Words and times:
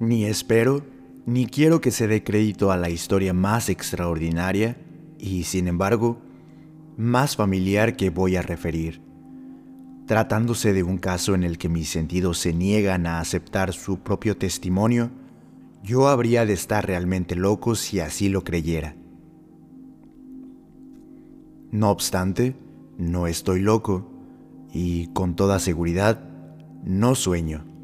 Ni 0.00 0.24
espero 0.24 0.82
ni 1.26 1.46
quiero 1.46 1.82
que 1.82 1.90
se 1.90 2.06
dé 2.08 2.24
crédito 2.24 2.72
a 2.72 2.78
la 2.78 2.88
historia 2.88 3.34
más 3.34 3.68
extraordinaria 3.68 4.78
y, 5.18 5.42
sin 5.42 5.68
embargo, 5.68 6.22
más 6.96 7.36
familiar 7.36 7.96
que 7.96 8.08
voy 8.08 8.36
a 8.36 8.42
referir, 8.42 9.02
tratándose 10.06 10.72
de 10.72 10.82
un 10.82 10.96
caso 10.96 11.34
en 11.34 11.42
el 11.42 11.58
que 11.58 11.68
mis 11.68 11.90
sentidos 11.90 12.38
se 12.38 12.54
niegan 12.54 13.06
a 13.06 13.20
aceptar 13.20 13.74
su 13.74 13.98
propio 13.98 14.38
testimonio, 14.38 15.10
yo 15.82 16.08
habría 16.08 16.46
de 16.46 16.54
estar 16.54 16.86
realmente 16.86 17.36
loco 17.36 17.74
si 17.74 18.00
así 18.00 18.30
lo 18.30 18.42
creyera. 18.42 18.96
No 21.70 21.90
obstante, 21.90 22.56
no 22.96 23.26
estoy 23.26 23.60
loco 23.60 24.10
y 24.72 25.08
con 25.08 25.36
toda 25.36 25.58
seguridad 25.58 26.26
no 26.84 27.14
sueño. 27.14 27.77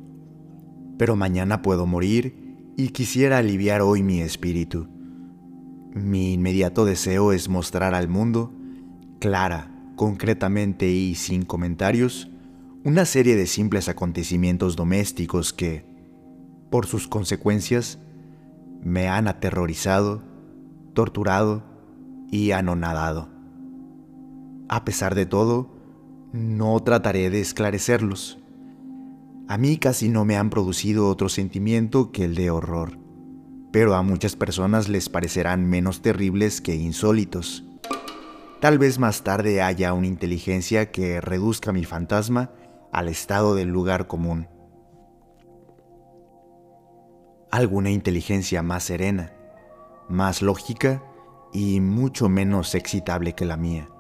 Pero 0.99 1.17
mañana 1.17 1.63
puedo 1.63 1.87
morir 1.87 2.73
y 2.77 2.89
quisiera 2.89 3.39
aliviar 3.39 3.83
hoy 3.83 4.03
mi 4.03 4.21
espíritu. 4.21 4.89
Mi 5.93 6.33
inmediato 6.35 6.85
deseo 6.85 7.33
es 7.33 7.49
mostrar 7.49 7.95
al 7.95 8.09
mundo, 8.09 8.53
clara, 9.21 9.71
concretamente 9.97 10.91
y 10.91 11.15
sin 11.15 11.45
comentarios, 11.45 12.31
una 12.85 13.05
serie 13.05 13.37
de 13.37 13.47
simples 13.47 13.89
acontecimientos 13.89 14.77
domésticos 14.77 15.53
que, 15.53 15.87
por 16.71 16.87
sus 16.87 17.09
consecuencias, 17.09 17.99
me 18.83 19.09
han 19.09 19.29
aterrorizado, 19.29 20.23
torturado 20.93 21.65
y 22.31 22.51
anonadado. 22.51 23.29
A 24.69 24.85
pesar 24.85 25.15
de 25.15 25.27
todo, 25.27 25.71
no 26.33 26.79
trataré 26.81 27.31
de 27.31 27.41
esclarecerlos. 27.41 28.44
A 29.47 29.59
mí 29.59 29.77
casi 29.77 30.09
no 30.09 30.25
me 30.25 30.39
han 30.39 30.49
producido 30.49 31.07
otro 31.07 31.29
sentimiento 31.29 32.13
que 32.13 32.25
el 32.25 32.35
de 32.35 32.51
horror, 32.51 32.99
pero 33.73 33.95
a 33.95 34.03
muchas 34.03 34.37
personas 34.37 34.89
les 34.89 35.11
parecerán 35.11 35.69
menos 35.69 36.01
terribles 36.01 36.63
que 36.63 36.75
insólitos. 36.75 37.63
Tal 38.61 38.79
vez 38.79 38.99
más 38.99 39.23
tarde 39.23 39.61
haya 39.61 39.93
una 39.93 40.07
inteligencia 40.07 40.91
que 40.91 41.21
reduzca 41.21 41.73
mi 41.73 41.85
fantasma 41.85 42.53
al 42.91 43.09
estado 43.09 43.55
del 43.55 43.69
lugar 43.69 44.07
común. 44.07 44.49
Alguna 47.51 47.91
inteligencia 47.91 48.63
más 48.63 48.85
serena, 48.85 49.35
más 50.09 50.41
lógica 50.41 51.05
y 51.53 51.81
mucho 51.81 52.31
menos 52.31 52.75
excitable 52.75 53.35
que 53.35 53.45
la 53.45 53.59
mía. 53.59 53.91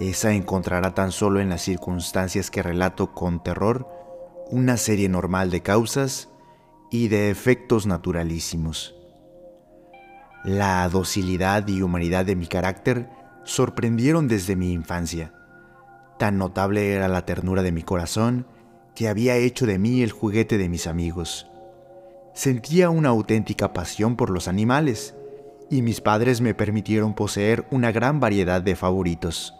Esa 0.00 0.32
encontrará 0.32 0.92
tan 0.92 1.12
solo 1.12 1.40
en 1.40 1.50
las 1.50 1.62
circunstancias 1.62 2.50
que 2.50 2.64
relato 2.64 3.14
con 3.14 3.42
terror 3.42 3.97
una 4.50 4.78
serie 4.78 5.08
normal 5.08 5.50
de 5.50 5.60
causas 5.60 6.28
y 6.90 7.08
de 7.08 7.30
efectos 7.30 7.86
naturalísimos. 7.86 8.94
La 10.42 10.88
docilidad 10.88 11.66
y 11.68 11.82
humanidad 11.82 12.24
de 12.24 12.36
mi 12.36 12.46
carácter 12.46 13.10
sorprendieron 13.44 14.26
desde 14.26 14.56
mi 14.56 14.72
infancia. 14.72 15.34
Tan 16.18 16.38
notable 16.38 16.94
era 16.94 17.08
la 17.08 17.26
ternura 17.26 17.62
de 17.62 17.72
mi 17.72 17.82
corazón 17.82 18.46
que 18.94 19.08
había 19.08 19.36
hecho 19.36 19.66
de 19.66 19.78
mí 19.78 20.02
el 20.02 20.12
juguete 20.12 20.56
de 20.56 20.68
mis 20.68 20.86
amigos. 20.86 21.46
Sentía 22.32 22.88
una 22.88 23.10
auténtica 23.10 23.72
pasión 23.72 24.16
por 24.16 24.30
los 24.30 24.48
animales 24.48 25.14
y 25.70 25.82
mis 25.82 26.00
padres 26.00 26.40
me 26.40 26.54
permitieron 26.54 27.14
poseer 27.14 27.66
una 27.70 27.92
gran 27.92 28.18
variedad 28.20 28.62
de 28.62 28.76
favoritos. 28.76 29.54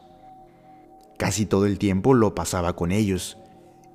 Casi 1.18 1.44
todo 1.44 1.66
el 1.66 1.78
tiempo 1.78 2.14
lo 2.14 2.34
pasaba 2.34 2.74
con 2.74 2.92
ellos 2.92 3.36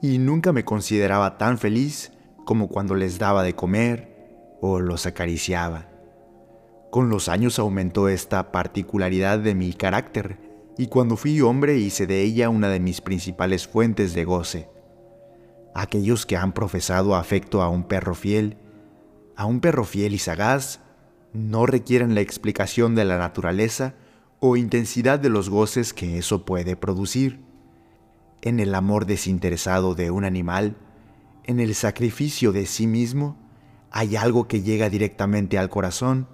y 0.03 0.17
nunca 0.17 0.51
me 0.51 0.65
consideraba 0.65 1.37
tan 1.37 1.57
feliz 1.57 2.11
como 2.43 2.67
cuando 2.67 2.93
les 2.93 3.19
daba 3.19 3.41
de 3.41 3.55
comer 3.55 4.57
o 4.59 4.81
los 4.81 5.05
acariciaba. 5.05 5.87
Con 6.91 7.07
los 7.07 7.29
años 7.29 7.58
aumentó 7.58 8.09
esta 8.09 8.52
particularidad 8.52 9.39
de 9.39 9.55
mi 9.55 9.71
carácter 9.71 10.39
y 10.77 10.87
cuando 10.87 11.15
fui 11.15 11.39
hombre 11.39 11.77
hice 11.77 12.05
de 12.05 12.21
ella 12.21 12.49
una 12.49 12.67
de 12.67 12.81
mis 12.81 12.99
principales 12.99 13.65
fuentes 13.65 14.13
de 14.13 14.25
goce. 14.25 14.69
Aquellos 15.73 16.25
que 16.25 16.36
han 16.36 16.52
profesado 16.52 17.15
afecto 17.15 17.61
a 17.61 17.69
un 17.69 17.86
perro 17.86 18.13
fiel, 18.13 18.58
a 19.37 19.45
un 19.45 19.61
perro 19.61 19.86
fiel 19.86 20.13
y 20.13 20.19
sagaz, 20.19 20.81
no 21.31 21.65
requieren 21.65 22.13
la 22.13 22.19
explicación 22.19 22.93
de 22.93 23.05
la 23.05 23.17
naturaleza 23.17 23.95
o 24.42 24.58
intensidad 24.58 25.17
de 25.17 25.30
los 25.30 25.49
goces 25.49 25.93
que 25.93 26.17
eso 26.17 26.43
puede 26.43 26.75
producir. 26.75 27.52
En 28.45 28.59
el 28.59 28.76
amor 28.76 29.05
desinteresado 29.05 29.95
de 29.95 30.11
un 30.11 30.26
animal, 30.26 30.76
en 31.45 31.61
el 31.61 31.73
sacrificio 31.76 32.52
de 32.52 32.65
sí 32.65 32.87
mismo, 32.87 33.37
hay 33.89 34.17
algo 34.17 34.49
que 34.49 34.61
llega 34.61 34.89
directamente 34.89 35.58
al 35.58 35.70
corazón, 35.70 36.27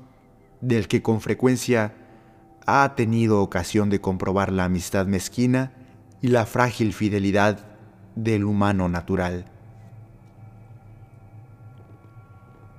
del 0.59 0.87
que 0.87 1.03
con 1.03 1.21
frecuencia 1.21 1.93
ha 2.65 2.95
tenido 2.95 3.43
ocasión 3.43 3.91
de 3.91 4.01
comprobar 4.01 4.51
la 4.51 4.65
amistad 4.65 5.05
mezquina 5.05 5.71
y 6.19 6.29
la 6.29 6.47
frágil 6.47 6.93
fidelidad 6.93 7.67
del 8.15 8.43
humano 8.43 8.89
natural. 8.89 9.45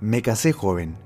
Me 0.00 0.22
casé 0.22 0.52
joven 0.52 0.96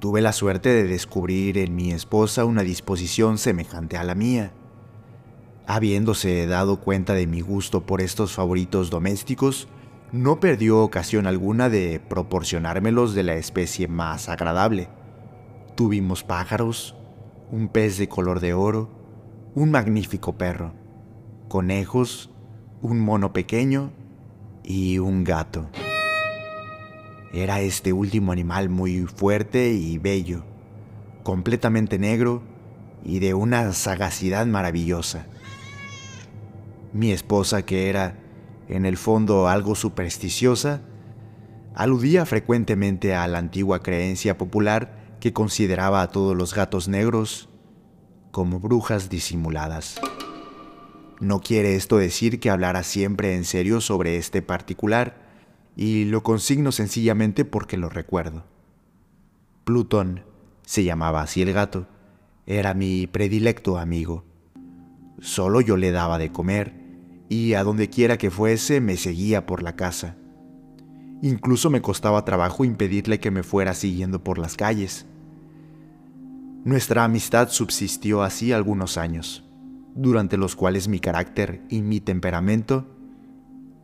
Tuve 0.00 0.22
la 0.22 0.32
suerte 0.32 0.70
de 0.70 0.84
descubrir 0.84 1.58
en 1.58 1.76
mi 1.76 1.92
esposa 1.92 2.46
una 2.46 2.62
disposición 2.62 3.36
semejante 3.36 3.96
a 3.98 4.04
la 4.04 4.16
mía. 4.16 4.52
Habiéndose 5.74 6.46
dado 6.46 6.80
cuenta 6.80 7.14
de 7.14 7.26
mi 7.26 7.40
gusto 7.40 7.86
por 7.86 8.02
estos 8.02 8.34
favoritos 8.34 8.90
domésticos, 8.90 9.68
no 10.12 10.38
perdió 10.38 10.80
ocasión 10.80 11.26
alguna 11.26 11.70
de 11.70 11.98
proporcionármelos 11.98 13.14
de 13.14 13.22
la 13.22 13.36
especie 13.36 13.88
más 13.88 14.28
agradable. 14.28 14.90
Tuvimos 15.74 16.24
pájaros, 16.24 16.94
un 17.50 17.68
pez 17.68 17.96
de 17.96 18.06
color 18.06 18.40
de 18.40 18.52
oro, 18.52 18.90
un 19.54 19.70
magnífico 19.70 20.36
perro, 20.36 20.74
conejos, 21.48 22.28
un 22.82 23.00
mono 23.00 23.32
pequeño 23.32 23.92
y 24.62 24.98
un 24.98 25.24
gato. 25.24 25.70
Era 27.32 27.62
este 27.62 27.94
último 27.94 28.32
animal 28.32 28.68
muy 28.68 29.06
fuerte 29.06 29.72
y 29.72 29.96
bello, 29.96 30.44
completamente 31.22 31.98
negro 31.98 32.42
y 33.02 33.20
de 33.20 33.32
una 33.32 33.72
sagacidad 33.72 34.44
maravillosa. 34.44 35.28
Mi 36.92 37.10
esposa, 37.10 37.64
que 37.64 37.88
era 37.88 38.18
en 38.68 38.84
el 38.84 38.96
fondo 38.96 39.48
algo 39.48 39.74
supersticiosa, 39.74 40.82
aludía 41.74 42.26
frecuentemente 42.26 43.14
a 43.14 43.26
la 43.28 43.38
antigua 43.38 43.82
creencia 43.82 44.36
popular 44.36 45.16
que 45.20 45.32
consideraba 45.32 46.02
a 46.02 46.08
todos 46.08 46.36
los 46.36 46.54
gatos 46.54 46.88
negros 46.88 47.48
como 48.30 48.60
brujas 48.60 49.08
disimuladas. 49.08 50.00
No 51.20 51.40
quiere 51.40 51.76
esto 51.76 51.98
decir 51.98 52.40
que 52.40 52.50
hablara 52.50 52.82
siempre 52.82 53.36
en 53.36 53.44
serio 53.44 53.80
sobre 53.80 54.16
este 54.16 54.42
particular, 54.42 55.22
y 55.76 56.04
lo 56.04 56.22
consigno 56.22 56.72
sencillamente 56.72 57.44
porque 57.44 57.76
lo 57.76 57.88
recuerdo. 57.88 58.44
Plutón, 59.64 60.24
se 60.66 60.84
llamaba 60.84 61.22
así 61.22 61.40
el 61.40 61.52
gato, 61.52 61.86
era 62.46 62.74
mi 62.74 63.06
predilecto 63.06 63.78
amigo. 63.78 64.24
Solo 65.20 65.60
yo 65.60 65.76
le 65.76 65.92
daba 65.92 66.18
de 66.18 66.32
comer 66.32 66.81
y 67.32 67.54
a 67.54 67.64
donde 67.64 67.88
quiera 67.88 68.18
que 68.18 68.30
fuese 68.30 68.80
me 68.80 68.96
seguía 68.96 69.46
por 69.46 69.62
la 69.62 69.76
casa. 69.76 70.16
Incluso 71.22 71.70
me 71.70 71.80
costaba 71.80 72.24
trabajo 72.24 72.64
impedirle 72.64 73.20
que 73.20 73.30
me 73.30 73.42
fuera 73.42 73.74
siguiendo 73.74 74.22
por 74.22 74.38
las 74.38 74.56
calles. 74.56 75.06
Nuestra 76.64 77.04
amistad 77.04 77.48
subsistió 77.48 78.22
así 78.22 78.52
algunos 78.52 78.98
años, 78.98 79.44
durante 79.94 80.36
los 80.36 80.56
cuales 80.56 80.88
mi 80.88 81.00
carácter 81.00 81.62
y 81.68 81.82
mi 81.82 82.00
temperamento 82.00 82.86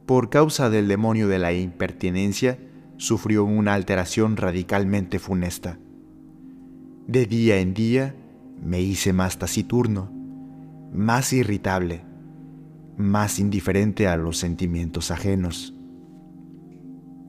por 0.09 0.31
causa 0.31 0.71
del 0.71 0.89
demonio 0.89 1.29
de 1.29 1.39
la 1.39 1.53
impertinencia, 1.53 2.59
sufrió 2.97 3.45
una 3.45 3.75
alteración 3.75 4.39
radicalmente 4.39 5.19
funesta. 5.19 5.79
De 7.07 7.27
día 7.27 7.59
en 7.59 7.75
día 7.75 8.15
me 8.65 8.81
hice 8.81 9.13
más 9.13 9.39
taciturno, 9.39 10.11
más 10.95 11.35
irritable, 11.35 12.08
más 12.99 13.39
indiferente 13.39 14.09
a 14.09 14.17
los 14.17 14.39
sentimientos 14.39 15.13
ajenos. 15.13 15.73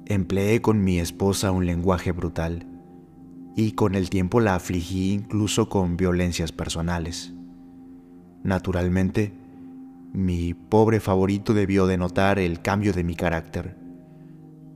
Empleé 0.08 0.62
con 0.62 0.84
mi 0.84 1.00
esposa 1.00 1.52
un 1.52 1.68
lenguaje 1.68 2.12
brutal 2.12 2.66
y 3.56 3.74
con 3.74 3.94
el 3.94 4.10
tiempo 4.10 4.40
la 4.40 4.56
afligí 4.56 5.14
incluso 5.14 5.70
con 5.70 5.96
violencias 5.96 6.52
personales. 6.52 7.34
Naturalmente, 8.44 9.32
mi 10.12 10.56
pobre 10.56 11.00
favorito 11.00 11.54
debió 11.54 11.86
de 11.86 11.98
notar 11.98 12.40
el 12.40 12.62
cambio 12.62 12.92
de 12.92 13.04
mi 13.04 13.16
carácter. 13.16 13.78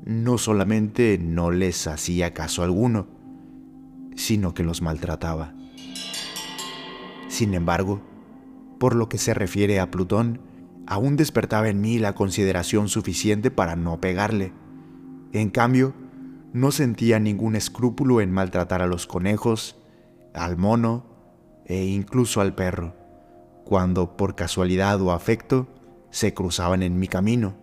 No 0.05 0.37
solamente 0.37 1.17
no 1.17 1.49
les 1.49 1.87
hacía 1.87 2.35
caso 2.35 2.61
alguno, 2.61 3.07
sino 4.15 4.53
que 4.53 4.63
los 4.63 4.83
maltrataba. 4.83 5.55
Sin 7.29 7.55
embargo, 7.55 8.01
por 8.77 8.95
lo 8.95 9.09
que 9.09 9.17
se 9.17 9.33
refiere 9.33 9.79
a 9.79 9.89
Plutón, 9.89 10.52
aún 10.87 11.15
despertaba 11.15 11.69
en 11.69 11.81
mí 11.81 11.99
la 11.99 12.13
consideración 12.13 12.89
suficiente 12.89 13.51
para 13.51 13.75
no 13.75 13.99
pegarle. 13.99 14.53
En 15.31 15.49
cambio, 15.49 15.93
no 16.53 16.71
sentía 16.71 17.19
ningún 17.19 17.55
escrúpulo 17.55 18.21
en 18.21 18.31
maltratar 18.31 18.81
a 18.81 18.87
los 18.87 19.07
conejos, 19.07 19.75
al 20.33 20.57
mono 20.57 21.05
e 21.65 21.85
incluso 21.85 22.41
al 22.41 22.53
perro, 22.53 22.95
cuando 23.65 24.17
por 24.17 24.35
casualidad 24.35 25.01
o 25.01 25.11
afecto 25.11 25.67
se 26.09 26.33
cruzaban 26.33 26.83
en 26.83 26.99
mi 26.99 27.07
camino. 27.07 27.55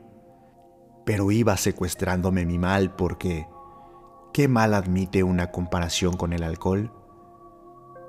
Pero 1.05 1.31
iba 1.31 1.57
secuestrándome 1.57 2.45
mi 2.47 2.59
mal 2.59 2.95
porque 2.97 3.47
¿qué 4.33 4.49
mal 4.49 4.75
admite 4.75 5.23
una 5.23 5.51
comparación 5.51 6.17
con 6.17 6.33
el 6.33 6.43
alcohol? 6.43 6.93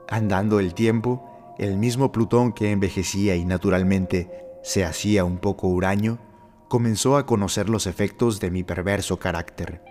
Andando 0.09 0.59
el 0.59 0.73
tiempo, 0.73 1.55
el 1.57 1.77
mismo 1.77 2.11
Plutón 2.11 2.53
que 2.53 2.71
envejecía 2.71 3.35
y 3.35 3.45
naturalmente 3.45 4.50
se 4.63 4.85
hacía 4.85 5.25
un 5.25 5.37
poco 5.37 5.67
huraño, 5.67 6.19
comenzó 6.67 7.17
a 7.17 7.25
conocer 7.25 7.69
los 7.69 7.87
efectos 7.87 8.39
de 8.39 8.51
mi 8.51 8.63
perverso 8.63 9.19
carácter. 9.19 9.81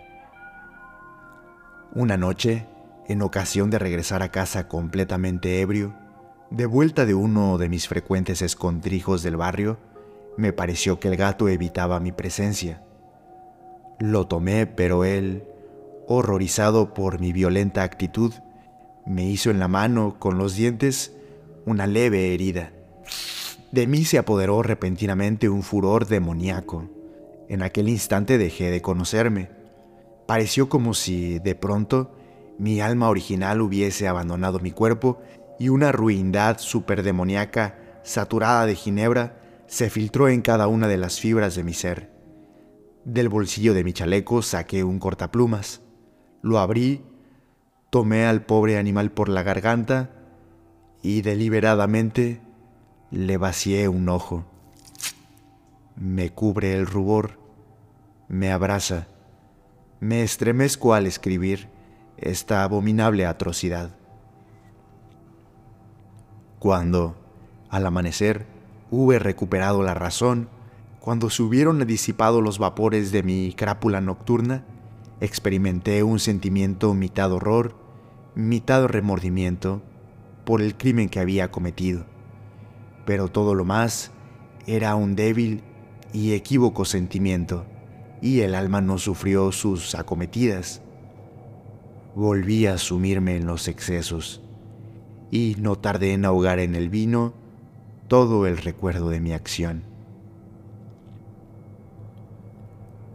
Una 1.94 2.16
noche, 2.16 2.66
en 3.08 3.22
ocasión 3.22 3.70
de 3.70 3.78
regresar 3.78 4.22
a 4.22 4.30
casa 4.30 4.68
completamente 4.68 5.60
ebrio, 5.60 5.94
de 6.50 6.66
vuelta 6.66 7.04
de 7.04 7.14
uno 7.14 7.58
de 7.58 7.68
mis 7.68 7.88
frecuentes 7.88 8.42
escondrijos 8.42 9.22
del 9.22 9.36
barrio, 9.36 9.78
me 10.36 10.52
pareció 10.52 11.00
que 11.00 11.08
el 11.08 11.16
gato 11.16 11.48
evitaba 11.48 12.00
mi 12.00 12.12
presencia. 12.12 12.82
Lo 13.98 14.26
tomé, 14.26 14.66
pero 14.66 15.04
él, 15.04 15.44
horrorizado 16.06 16.94
por 16.94 17.20
mi 17.20 17.32
violenta 17.32 17.82
actitud, 17.82 18.32
me 19.04 19.24
hizo 19.24 19.50
en 19.50 19.58
la 19.58 19.68
mano, 19.68 20.16
con 20.18 20.38
los 20.38 20.54
dientes, 20.54 21.12
una 21.66 21.86
leve 21.86 22.32
herida. 22.32 22.72
De 23.72 23.86
mí 23.86 24.04
se 24.04 24.18
apoderó 24.18 24.62
repentinamente 24.62 25.48
un 25.48 25.62
furor 25.62 26.06
demoníaco. 26.06 26.88
En 27.48 27.62
aquel 27.62 27.88
instante 27.88 28.36
dejé 28.36 28.70
de 28.70 28.82
conocerme. 28.82 29.50
Pareció 30.26 30.68
como 30.68 30.92
si, 30.92 31.38
de 31.38 31.54
pronto, 31.54 32.12
mi 32.58 32.80
alma 32.80 33.08
original 33.08 33.60
hubiese 33.60 34.08
abandonado 34.08 34.58
mi 34.58 34.72
cuerpo 34.72 35.20
y 35.58 35.68
una 35.68 35.92
ruindad 35.92 36.58
superdemoníaca, 36.58 38.00
saturada 38.02 38.66
de 38.66 38.74
ginebra, 38.74 39.40
se 39.66 39.88
filtró 39.88 40.28
en 40.28 40.42
cada 40.42 40.66
una 40.66 40.88
de 40.88 40.96
las 40.96 41.20
fibras 41.20 41.54
de 41.54 41.62
mi 41.62 41.74
ser. 41.74 42.10
Del 43.04 43.28
bolsillo 43.28 43.72
de 43.72 43.84
mi 43.84 43.92
chaleco 43.92 44.42
saqué 44.42 44.82
un 44.82 44.98
cortaplumas. 44.98 45.80
Lo 46.42 46.58
abrí, 46.58 47.04
tomé 47.88 48.26
al 48.26 48.44
pobre 48.44 48.78
animal 48.78 49.12
por 49.12 49.28
la 49.28 49.42
garganta 49.42 50.10
y 51.02 51.22
deliberadamente 51.22 52.40
le 53.10 53.36
vacié 53.38 53.88
un 53.88 54.08
ojo. 54.08 54.44
Me 55.96 56.30
cubre 56.30 56.74
el 56.74 56.86
rubor, 56.86 57.38
me 58.28 58.52
abraza, 58.52 59.08
me 59.98 60.22
estremezco 60.22 60.94
al 60.94 61.06
escribir 61.06 61.68
esta 62.16 62.62
abominable 62.62 63.26
atrocidad. 63.26 63.96
Cuando, 66.60 67.16
al 67.68 67.86
amanecer, 67.86 68.46
hube 68.90 69.18
recuperado 69.18 69.82
la 69.82 69.94
razón, 69.94 70.48
cuando 71.00 71.30
se 71.30 71.42
hubieron 71.42 71.84
disipado 71.86 72.40
los 72.40 72.58
vapores 72.58 73.10
de 73.10 73.22
mi 73.22 73.54
crápula 73.54 74.00
nocturna, 74.00 74.64
experimenté 75.20 76.02
un 76.02 76.18
sentimiento 76.18 76.94
mitad 76.94 77.32
horror, 77.32 77.74
mitad 78.34 78.84
remordimiento 78.86 79.82
por 80.44 80.62
el 80.62 80.76
crimen 80.76 81.08
que 81.08 81.20
había 81.20 81.50
cometido. 81.50 82.04
Pero 83.10 83.26
todo 83.26 83.56
lo 83.56 83.64
más 83.64 84.12
era 84.68 84.94
un 84.94 85.16
débil 85.16 85.64
y 86.12 86.32
equívoco 86.34 86.84
sentimiento, 86.84 87.66
y 88.22 88.42
el 88.42 88.54
alma 88.54 88.82
no 88.82 88.98
sufrió 88.98 89.50
sus 89.50 89.96
acometidas. 89.96 90.80
Volví 92.14 92.66
a 92.66 92.78
sumirme 92.78 93.34
en 93.34 93.46
los 93.46 93.66
excesos 93.66 94.42
y 95.28 95.56
no 95.58 95.74
tardé 95.74 96.12
en 96.12 96.24
ahogar 96.24 96.60
en 96.60 96.76
el 96.76 96.88
vino 96.88 97.34
todo 98.06 98.46
el 98.46 98.58
recuerdo 98.58 99.08
de 99.08 99.18
mi 99.18 99.32
acción. 99.32 99.82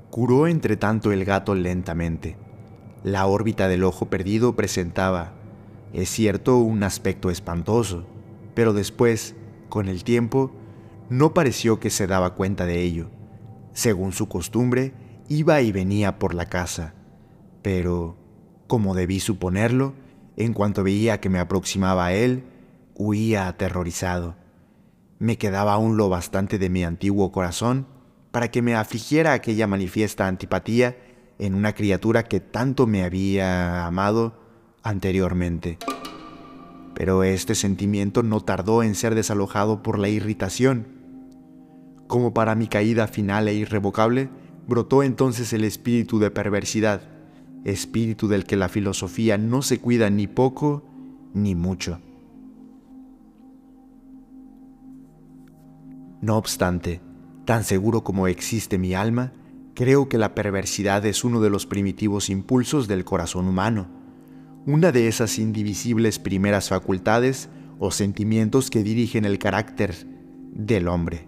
Curó 0.09 0.47
entre 0.47 0.75
tanto 0.75 1.13
el 1.13 1.23
gato 1.23 1.55
lentamente. 1.55 2.35
La 3.05 3.27
órbita 3.27 3.69
del 3.69 3.85
ojo 3.85 4.07
perdido 4.07 4.57
presentaba, 4.57 5.31
es 5.93 6.09
cierto, 6.09 6.57
un 6.57 6.83
aspecto 6.83 7.29
espantoso, 7.29 8.05
pero 8.55 8.73
después, 8.73 9.37
con 9.75 9.89
el 9.89 10.05
tiempo, 10.05 10.53
no 11.09 11.33
pareció 11.33 11.81
que 11.81 11.89
se 11.89 12.07
daba 12.07 12.33
cuenta 12.33 12.65
de 12.65 12.81
ello. 12.81 13.09
Según 13.73 14.13
su 14.13 14.29
costumbre, 14.29 14.93
iba 15.27 15.59
y 15.59 15.73
venía 15.73 16.17
por 16.17 16.33
la 16.33 16.45
casa, 16.45 16.93
pero, 17.61 18.15
como 18.67 18.95
debí 18.95 19.19
suponerlo, 19.19 19.93
en 20.37 20.53
cuanto 20.53 20.81
veía 20.81 21.19
que 21.19 21.27
me 21.27 21.39
aproximaba 21.39 22.05
a 22.05 22.13
él, 22.13 22.45
huía 22.93 23.49
aterrorizado. 23.49 24.37
Me 25.19 25.37
quedaba 25.37 25.73
aún 25.73 25.97
lo 25.97 26.07
bastante 26.07 26.57
de 26.57 26.69
mi 26.69 26.85
antiguo 26.85 27.33
corazón 27.33 27.85
para 28.31 28.51
que 28.51 28.61
me 28.61 28.75
afligiera 28.75 29.33
aquella 29.33 29.67
manifiesta 29.67 30.25
antipatía 30.25 30.95
en 31.37 31.53
una 31.53 31.73
criatura 31.73 32.23
que 32.23 32.39
tanto 32.39 32.87
me 32.87 33.03
había 33.03 33.85
amado 33.85 34.39
anteriormente. 34.83 35.79
Pero 36.95 37.23
este 37.23 37.53
sentimiento 37.53 38.23
no 38.23 38.41
tardó 38.41 38.81
en 38.81 38.95
ser 38.95 39.13
desalojado 39.13 39.83
por 39.83 39.99
la 39.99 40.09
irritación. 40.09 40.87
Como 42.07 42.33
para 42.33 42.55
mi 42.55 42.67
caída 42.67 43.07
final 43.07 43.47
e 43.47 43.53
irrevocable, 43.53 44.29
brotó 44.67 45.03
entonces 45.03 45.53
el 45.53 45.63
espíritu 45.63 46.19
de 46.19 46.31
perversidad, 46.31 47.01
espíritu 47.65 48.27
del 48.27 48.45
que 48.45 48.55
la 48.55 48.69
filosofía 48.69 49.37
no 49.37 49.61
se 49.61 49.79
cuida 49.79 50.09
ni 50.09 50.27
poco 50.27 50.83
ni 51.33 51.53
mucho. 51.53 51.99
No 56.21 56.37
obstante, 56.37 57.01
tan 57.45 57.63
seguro 57.63 58.03
como 58.03 58.27
existe 58.27 58.77
mi 58.77 58.93
alma, 58.93 59.33
creo 59.75 60.07
que 60.09 60.17
la 60.17 60.33
perversidad 60.33 61.05
es 61.05 61.23
uno 61.23 61.41
de 61.41 61.49
los 61.49 61.65
primitivos 61.65 62.29
impulsos 62.29 62.87
del 62.87 63.03
corazón 63.03 63.47
humano, 63.47 63.87
una 64.65 64.91
de 64.91 65.07
esas 65.07 65.39
indivisibles 65.39 66.19
primeras 66.19 66.69
facultades 66.69 67.49
o 67.79 67.91
sentimientos 67.91 68.69
que 68.69 68.83
dirigen 68.83 69.25
el 69.25 69.39
carácter 69.39 69.95
del 70.53 70.87
hombre. 70.87 71.27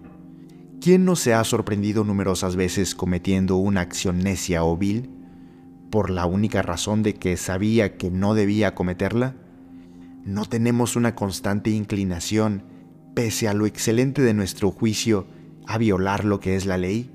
¿Quién 0.81 1.05
no 1.05 1.15
se 1.15 1.33
ha 1.33 1.43
sorprendido 1.43 2.03
numerosas 2.03 2.55
veces 2.55 2.95
cometiendo 2.95 3.57
una 3.57 3.81
acción 3.81 4.19
necia 4.19 4.63
o 4.63 4.77
vil? 4.77 5.09
por 5.89 6.09
la 6.09 6.25
única 6.25 6.61
razón 6.61 7.03
de 7.03 7.13
que 7.15 7.37
sabía 7.37 7.97
que 7.97 8.11
no 8.11 8.33
debía 8.33 8.75
cometerla? 8.75 9.35
¿No 10.25 10.45
tenemos 10.45 10.95
una 10.95 11.15
constante 11.15 11.69
inclinación, 11.69 12.63
pese 13.13 13.47
a 13.47 13.53
lo 13.53 13.65
excelente 13.65 14.21
de 14.21 14.33
nuestro 14.33 14.71
juicio, 14.71 15.27
a 15.65 15.77
violar 15.77 16.25
lo 16.25 16.39
que 16.39 16.55
es 16.55 16.65
la 16.65 16.77
ley, 16.77 17.09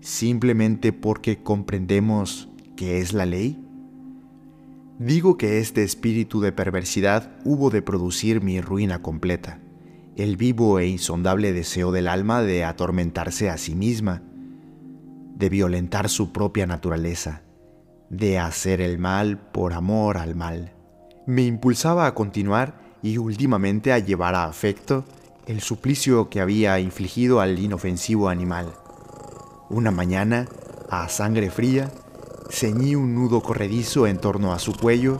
simplemente 0.00 0.92
porque 0.92 1.42
comprendemos 1.42 2.48
que 2.76 2.98
es 2.98 3.12
la 3.12 3.26
ley? 3.26 3.58
Digo 4.98 5.36
que 5.38 5.58
este 5.58 5.82
espíritu 5.82 6.40
de 6.40 6.52
perversidad 6.52 7.30
hubo 7.44 7.70
de 7.70 7.82
producir 7.82 8.42
mi 8.42 8.60
ruina 8.60 9.00
completa, 9.00 9.58
el 10.16 10.36
vivo 10.36 10.78
e 10.78 10.86
insondable 10.86 11.52
deseo 11.52 11.92
del 11.92 12.08
alma 12.08 12.42
de 12.42 12.64
atormentarse 12.64 13.48
a 13.48 13.56
sí 13.56 13.74
misma, 13.74 14.22
de 15.34 15.48
violentar 15.48 16.08
su 16.08 16.30
propia 16.32 16.66
naturaleza, 16.66 17.42
de 18.10 18.38
hacer 18.38 18.80
el 18.80 18.98
mal 18.98 19.38
por 19.38 19.72
amor 19.72 20.18
al 20.18 20.34
mal. 20.34 20.74
Me 21.26 21.42
impulsaba 21.42 22.06
a 22.06 22.14
continuar 22.14 22.98
y 23.02 23.16
últimamente 23.16 23.92
a 23.92 23.98
llevar 23.98 24.34
a 24.34 24.44
afecto 24.44 25.04
el 25.46 25.60
suplicio 25.60 26.28
que 26.28 26.40
había 26.40 26.78
infligido 26.78 27.40
al 27.40 27.58
inofensivo 27.58 28.28
animal. 28.28 28.74
Una 29.70 29.90
mañana, 29.90 30.46
a 30.90 31.08
sangre 31.08 31.50
fría, 31.50 31.90
ceñí 32.52 32.94
un 32.94 33.14
nudo 33.14 33.40
corredizo 33.40 34.06
en 34.06 34.18
torno 34.18 34.52
a 34.52 34.58
su 34.58 34.74
cuello 34.74 35.18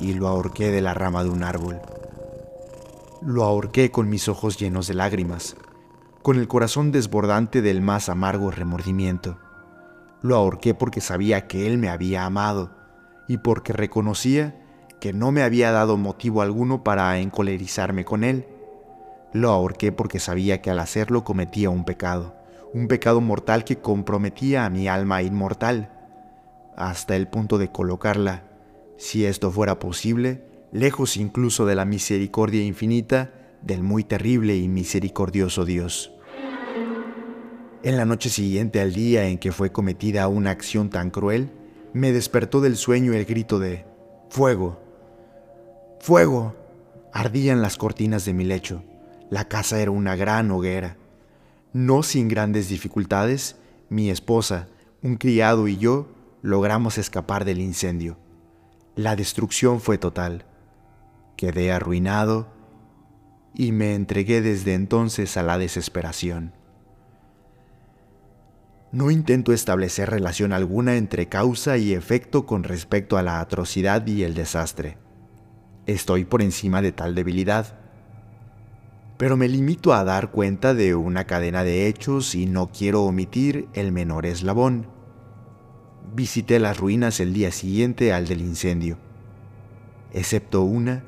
y 0.00 0.14
lo 0.14 0.26
ahorqué 0.26 0.72
de 0.72 0.80
la 0.80 0.94
rama 0.94 1.22
de 1.22 1.30
un 1.30 1.44
árbol. 1.44 1.80
Lo 3.22 3.44
ahorqué 3.44 3.92
con 3.92 4.08
mis 4.08 4.28
ojos 4.28 4.58
llenos 4.58 4.88
de 4.88 4.94
lágrimas, 4.94 5.56
con 6.22 6.38
el 6.38 6.48
corazón 6.48 6.90
desbordante 6.90 7.62
del 7.62 7.82
más 7.82 8.08
amargo 8.08 8.50
remordimiento. 8.50 9.38
Lo 10.22 10.34
ahorqué 10.34 10.74
porque 10.74 11.00
sabía 11.00 11.46
que 11.46 11.68
él 11.68 11.78
me 11.78 11.88
había 11.88 12.26
amado 12.26 12.72
y 13.28 13.38
porque 13.38 13.72
reconocía 13.72 14.60
que 14.98 15.12
no 15.12 15.30
me 15.30 15.44
había 15.44 15.70
dado 15.70 15.96
motivo 15.96 16.42
alguno 16.42 16.82
para 16.82 17.16
encolerizarme 17.20 18.04
con 18.04 18.24
él. 18.24 18.48
Lo 19.32 19.50
ahorqué 19.50 19.92
porque 19.92 20.18
sabía 20.18 20.60
que 20.60 20.70
al 20.70 20.80
hacerlo 20.80 21.22
cometía 21.22 21.70
un 21.70 21.84
pecado, 21.84 22.34
un 22.74 22.88
pecado 22.88 23.20
mortal 23.20 23.62
que 23.62 23.78
comprometía 23.78 24.64
a 24.64 24.70
mi 24.70 24.88
alma 24.88 25.22
inmortal, 25.22 25.99
hasta 26.80 27.14
el 27.14 27.28
punto 27.28 27.58
de 27.58 27.70
colocarla, 27.70 28.44
si 28.96 29.26
esto 29.26 29.50
fuera 29.50 29.78
posible, 29.78 30.42
lejos 30.72 31.16
incluso 31.18 31.66
de 31.66 31.74
la 31.74 31.84
misericordia 31.84 32.64
infinita 32.64 33.32
del 33.60 33.82
muy 33.82 34.02
terrible 34.02 34.56
y 34.56 34.66
misericordioso 34.68 35.66
Dios. 35.66 36.12
En 37.82 37.96
la 37.96 38.04
noche 38.04 38.30
siguiente 38.30 38.80
al 38.80 38.94
día 38.94 39.26
en 39.28 39.38
que 39.38 39.52
fue 39.52 39.72
cometida 39.72 40.26
una 40.28 40.50
acción 40.50 40.90
tan 40.90 41.10
cruel, 41.10 41.50
Me 41.92 42.12
despertó 42.12 42.60
del 42.60 42.76
sueño 42.76 43.14
el 43.14 43.24
grito 43.24 43.58
de 43.58 43.84
¡Fuego! 44.28 44.80
¡Fuego! 45.98 46.54
Ardían 47.12 47.62
las 47.62 47.76
cortinas 47.76 48.24
de 48.24 48.32
mi 48.32 48.44
lecho. 48.44 48.84
La 49.28 49.48
casa 49.48 49.80
era 49.80 49.90
una 49.90 50.14
gran 50.14 50.52
hoguera. 50.52 50.96
No 51.72 52.04
sin 52.04 52.28
grandes 52.28 52.68
dificultades, 52.68 53.56
mi 53.88 54.08
esposa, 54.08 54.68
un 55.02 55.16
criado 55.16 55.66
y 55.66 55.78
yo 55.78 56.06
logramos 56.42 56.98
escapar 56.98 57.44
del 57.44 57.60
incendio. 57.60 58.18
La 58.96 59.16
destrucción 59.16 59.80
fue 59.80 59.98
total. 59.98 60.44
Quedé 61.36 61.72
arruinado 61.72 62.48
y 63.54 63.72
me 63.72 63.94
entregué 63.94 64.40
desde 64.40 64.74
entonces 64.74 65.36
a 65.36 65.42
la 65.42 65.58
desesperación. 65.58 66.54
No 68.92 69.10
intento 69.10 69.52
establecer 69.52 70.10
relación 70.10 70.52
alguna 70.52 70.96
entre 70.96 71.28
causa 71.28 71.76
y 71.76 71.92
efecto 71.92 72.44
con 72.44 72.64
respecto 72.64 73.16
a 73.16 73.22
la 73.22 73.40
atrocidad 73.40 74.04
y 74.06 74.24
el 74.24 74.34
desastre. 74.34 74.98
Estoy 75.86 76.24
por 76.24 76.42
encima 76.42 76.82
de 76.82 76.90
tal 76.92 77.14
debilidad. 77.14 77.78
Pero 79.16 79.36
me 79.36 79.48
limito 79.48 79.92
a 79.92 80.02
dar 80.02 80.30
cuenta 80.30 80.74
de 80.74 80.94
una 80.94 81.24
cadena 81.24 81.62
de 81.62 81.86
hechos 81.86 82.34
y 82.34 82.46
no 82.46 82.70
quiero 82.72 83.02
omitir 83.02 83.68
el 83.74 83.92
menor 83.92 84.26
eslabón. 84.26 84.99
Visité 86.12 86.58
las 86.58 86.78
ruinas 86.78 87.20
el 87.20 87.32
día 87.32 87.52
siguiente 87.52 88.12
al 88.12 88.26
del 88.26 88.40
incendio. 88.40 88.98
Excepto 90.12 90.62
una, 90.62 91.04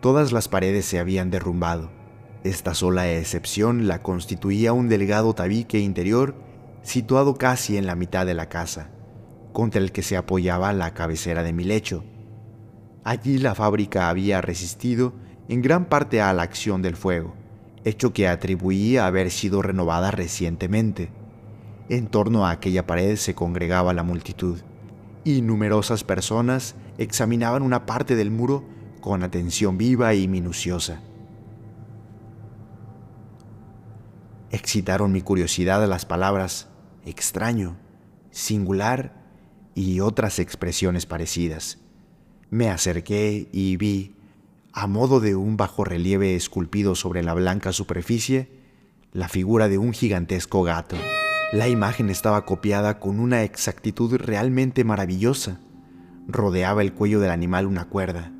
todas 0.00 0.30
las 0.30 0.46
paredes 0.46 0.84
se 0.84 1.00
habían 1.00 1.30
derrumbado. 1.30 1.90
Esta 2.44 2.72
sola 2.72 3.10
excepción 3.10 3.88
la 3.88 4.00
constituía 4.02 4.72
un 4.72 4.88
delgado 4.88 5.34
tabique 5.34 5.80
interior 5.80 6.36
situado 6.82 7.34
casi 7.34 7.76
en 7.78 7.86
la 7.86 7.96
mitad 7.96 8.26
de 8.26 8.34
la 8.34 8.48
casa, 8.48 8.90
contra 9.52 9.80
el 9.80 9.90
que 9.90 10.02
se 10.02 10.16
apoyaba 10.16 10.72
la 10.72 10.94
cabecera 10.94 11.42
de 11.42 11.52
mi 11.52 11.64
lecho. 11.64 12.04
Allí 13.02 13.38
la 13.38 13.56
fábrica 13.56 14.08
había 14.08 14.40
resistido 14.40 15.14
en 15.48 15.62
gran 15.62 15.86
parte 15.86 16.20
a 16.20 16.32
la 16.32 16.42
acción 16.42 16.80
del 16.80 16.94
fuego, 16.94 17.34
hecho 17.84 18.12
que 18.12 18.28
atribuía 18.28 19.06
haber 19.06 19.32
sido 19.32 19.62
renovada 19.62 20.12
recientemente. 20.12 21.10
En 21.88 22.06
torno 22.06 22.46
a 22.46 22.50
aquella 22.50 22.86
pared 22.86 23.16
se 23.16 23.34
congregaba 23.34 23.92
la 23.92 24.02
multitud, 24.02 24.60
y 25.22 25.42
numerosas 25.42 26.02
personas 26.02 26.76
examinaban 26.96 27.62
una 27.62 27.84
parte 27.84 28.16
del 28.16 28.30
muro 28.30 28.64
con 29.00 29.22
atención 29.22 29.76
viva 29.76 30.14
y 30.14 30.26
minuciosa. 30.26 31.02
Excitaron 34.50 35.12
mi 35.12 35.20
curiosidad 35.20 35.86
las 35.86 36.06
palabras 36.06 36.68
extraño, 37.04 37.76
singular 38.30 39.12
y 39.74 40.00
otras 40.00 40.38
expresiones 40.38 41.04
parecidas. 41.04 41.78
Me 42.50 42.70
acerqué 42.70 43.48
y 43.52 43.76
vi, 43.76 44.16
a 44.72 44.86
modo 44.86 45.20
de 45.20 45.34
un 45.34 45.56
bajo 45.56 45.84
relieve 45.84 46.34
esculpido 46.34 46.94
sobre 46.94 47.22
la 47.22 47.34
blanca 47.34 47.72
superficie, 47.72 48.48
la 49.12 49.28
figura 49.28 49.68
de 49.68 49.78
un 49.78 49.92
gigantesco 49.92 50.62
gato. 50.62 50.96
La 51.54 51.68
imagen 51.68 52.10
estaba 52.10 52.44
copiada 52.44 52.98
con 52.98 53.20
una 53.20 53.44
exactitud 53.44 54.16
realmente 54.16 54.82
maravillosa. 54.82 55.60
Rodeaba 56.26 56.82
el 56.82 56.92
cuello 56.92 57.20
del 57.20 57.30
animal 57.30 57.66
una 57.66 57.84
cuerda. 57.84 58.32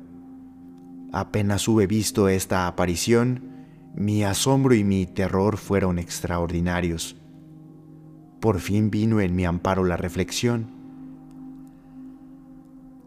Apenas 1.13 1.65
hube 1.69 1.87
visto 1.87 2.27
esta 2.27 2.67
aparición, 2.67 3.53
mi 3.95 4.25
asombro 4.25 4.75
y 4.75 4.83
mi 4.83 5.05
terror 5.05 5.55
fueron 5.55 5.97
extraordinarios. 5.97 7.15
Por 8.41 8.59
fin 8.59 8.91
vino 8.91 9.21
en 9.21 9.33
mi 9.33 9.45
amparo 9.45 9.85
la 9.85 9.95
reflexión. 9.95 10.67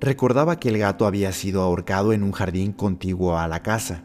Recordaba 0.00 0.58
que 0.58 0.70
el 0.70 0.78
gato 0.78 1.04
había 1.04 1.32
sido 1.32 1.60
ahorcado 1.60 2.14
en 2.14 2.22
un 2.22 2.32
jardín 2.32 2.72
contiguo 2.72 3.36
a 3.36 3.46
la 3.46 3.62
casa. 3.62 4.04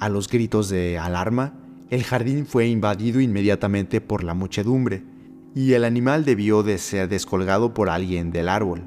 A 0.00 0.08
los 0.08 0.26
gritos 0.26 0.70
de 0.70 0.98
alarma, 0.98 1.52
el 1.90 2.02
jardín 2.02 2.46
fue 2.46 2.66
invadido 2.66 3.20
inmediatamente 3.20 4.00
por 4.00 4.24
la 4.24 4.32
muchedumbre, 4.32 5.12
y 5.54 5.74
el 5.74 5.84
animal 5.84 6.24
debió 6.24 6.62
de 6.62 6.78
ser 6.78 7.08
descolgado 7.08 7.74
por 7.74 7.88
alguien 7.88 8.32
del 8.32 8.48
árbol 8.48 8.82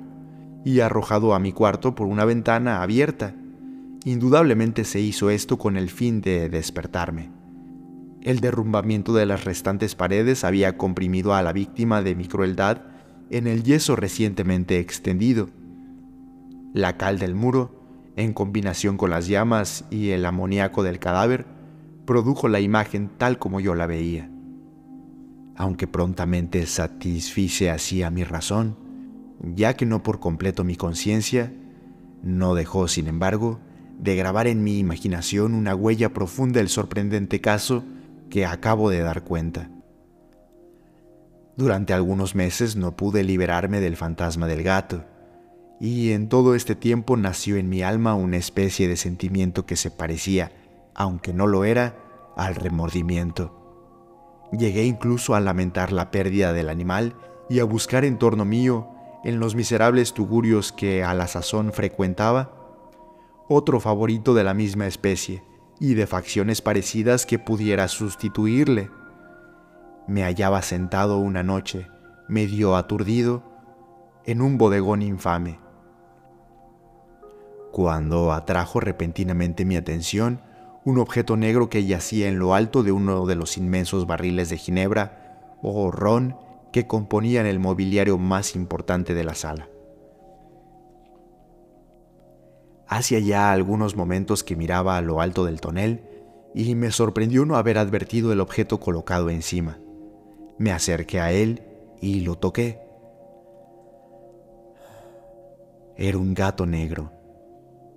y 0.65 0.81
arrojado 0.81 1.33
a 1.33 1.39
mi 1.39 1.53
cuarto 1.53 1.95
por 1.95 2.07
una 2.07 2.25
ventana 2.25 2.81
abierta. 2.81 3.33
Indudablemente 4.03 4.83
se 4.83 4.99
hizo 4.99 5.29
esto 5.29 5.57
con 5.57 5.77
el 5.77 5.89
fin 5.89 6.19
de 6.21 6.49
despertarme. 6.49 7.31
El 8.21 8.41
derrumbamiento 8.41 9.13
de 9.13 9.25
las 9.25 9.45
restantes 9.45 9.95
paredes 9.95 10.43
había 10.43 10.77
comprimido 10.77 11.33
a 11.33 11.41
la 11.41 11.53
víctima 11.53 12.01
de 12.01 12.15
mi 12.15 12.27
crueldad 12.27 12.81
en 13.29 13.47
el 13.47 13.63
yeso 13.63 13.95
recientemente 13.95 14.79
extendido. 14.79 15.49
La 16.73 16.97
cal 16.97 17.19
del 17.19 17.35
muro, 17.35 17.71
en 18.17 18.33
combinación 18.33 18.97
con 18.97 19.09
las 19.09 19.27
llamas 19.27 19.85
y 19.89 20.09
el 20.09 20.25
amoníaco 20.25 20.83
del 20.83 20.99
cadáver, 20.99 21.45
produjo 22.05 22.49
la 22.49 22.59
imagen 22.59 23.09
tal 23.17 23.39
como 23.39 23.61
yo 23.61 23.75
la 23.75 23.87
veía. 23.87 24.29
Aunque 25.57 25.87
prontamente 25.87 26.65
satisfice 26.67 27.69
así 27.71 28.03
a 28.03 28.11
mi 28.11 28.23
razón, 28.23 28.77
ya 29.41 29.75
que 29.75 29.85
no 29.85 30.03
por 30.03 30.19
completo 30.19 30.63
mi 30.63 30.75
conciencia, 30.75 31.51
no 32.23 32.55
dejó, 32.55 32.87
sin 32.87 33.07
embargo, 33.07 33.59
de 33.99 34.15
grabar 34.15 34.47
en 34.47 34.63
mi 34.63 34.77
imaginación 34.77 35.53
una 35.53 35.75
huella 35.75 36.13
profunda 36.13 36.59
el 36.59 36.69
sorprendente 36.69 37.41
caso 37.41 37.83
que 38.29 38.45
acabo 38.45 38.89
de 38.89 38.99
dar 38.99 39.23
cuenta. 39.23 39.69
Durante 41.55 41.93
algunos 41.93 42.35
meses 42.35 42.75
no 42.75 42.95
pude 42.95 43.23
liberarme 43.23 43.79
del 43.79 43.95
fantasma 43.95 44.45
del 44.45 44.61
gato, 44.61 45.05
y 45.79 46.11
en 46.11 46.29
todo 46.29 46.55
este 46.55 46.75
tiempo 46.75 47.17
nació 47.17 47.57
en 47.57 47.69
mi 47.69 47.81
alma 47.81 48.15
una 48.15 48.37
especie 48.37 48.87
de 48.87 48.95
sentimiento 48.95 49.65
que 49.65 49.75
se 49.75 49.89
parecía, 49.89 50.51
aunque 50.93 51.33
no 51.33 51.47
lo 51.47 51.65
era, 51.65 51.95
al 52.35 52.55
remordimiento. 52.55 53.66
Llegué 54.51 54.85
incluso 54.85 55.35
a 55.35 55.39
lamentar 55.39 55.91
la 55.91 56.11
pérdida 56.11 56.53
del 56.53 56.69
animal 56.69 57.15
y 57.49 57.59
a 57.59 57.65
buscar 57.65 58.05
en 58.05 58.17
torno 58.17 58.45
mío, 58.45 58.87
en 59.23 59.39
los 59.39 59.55
miserables 59.55 60.13
tugurios 60.13 60.71
que 60.71 61.03
a 61.03 61.13
la 61.13 61.27
sazón 61.27 61.73
frecuentaba, 61.73 62.53
otro 63.49 63.79
favorito 63.79 64.33
de 64.33 64.43
la 64.43 64.53
misma 64.53 64.87
especie, 64.87 65.43
y 65.79 65.93
de 65.93 66.07
facciones 66.07 66.61
parecidas 66.61 67.25
que 67.25 67.39
pudiera 67.39 67.87
sustituirle. 67.87 68.89
Me 70.07 70.23
hallaba 70.23 70.61
sentado 70.61 71.17
una 71.17 71.43
noche, 71.43 71.87
medio 72.27 72.75
aturdido, 72.75 73.43
en 74.25 74.41
un 74.41 74.57
bodegón 74.57 75.01
infame, 75.01 75.59
cuando 77.71 78.33
atrajo 78.33 78.79
repentinamente 78.79 79.63
mi 79.65 79.75
atención 79.75 80.41
un 80.87 80.99
objeto 80.99 81.35
negro 81.35 81.69
que 81.69 81.83
yacía 81.83 82.29
en 82.29 82.39
lo 82.39 82.53
alto 82.53 82.81
de 82.81 82.93
uno 82.93 83.25
de 83.25 83.35
los 83.35 83.57
inmensos 83.57 84.07
barriles 84.07 84.49
de 84.49 84.55
ginebra 84.55 85.57
o 85.61 85.91
ron 85.91 86.37
que 86.71 86.87
componían 86.87 87.45
el 87.45 87.59
mobiliario 87.59 88.17
más 88.17 88.55
importante 88.55 89.13
de 89.13 89.25
la 89.25 89.35
sala. 89.35 89.67
Hacía 92.87 93.19
ya 93.19 93.51
algunos 93.51 93.97
momentos 93.97 94.45
que 94.45 94.55
miraba 94.55 94.95
a 94.95 95.01
lo 95.01 95.19
alto 95.19 95.43
del 95.43 95.59
tonel 95.59 96.05
y 96.55 96.73
me 96.75 96.89
sorprendió 96.91 97.45
no 97.45 97.57
haber 97.57 97.79
advertido 97.79 98.31
el 98.31 98.39
objeto 98.39 98.79
colocado 98.79 99.29
encima. 99.29 99.79
Me 100.57 100.71
acerqué 100.71 101.19
a 101.19 101.33
él 101.33 101.63
y 101.99 102.21
lo 102.21 102.35
toqué. 102.35 102.79
Era 105.97 106.17
un 106.17 106.33
gato 106.33 106.65
negro, 106.65 107.11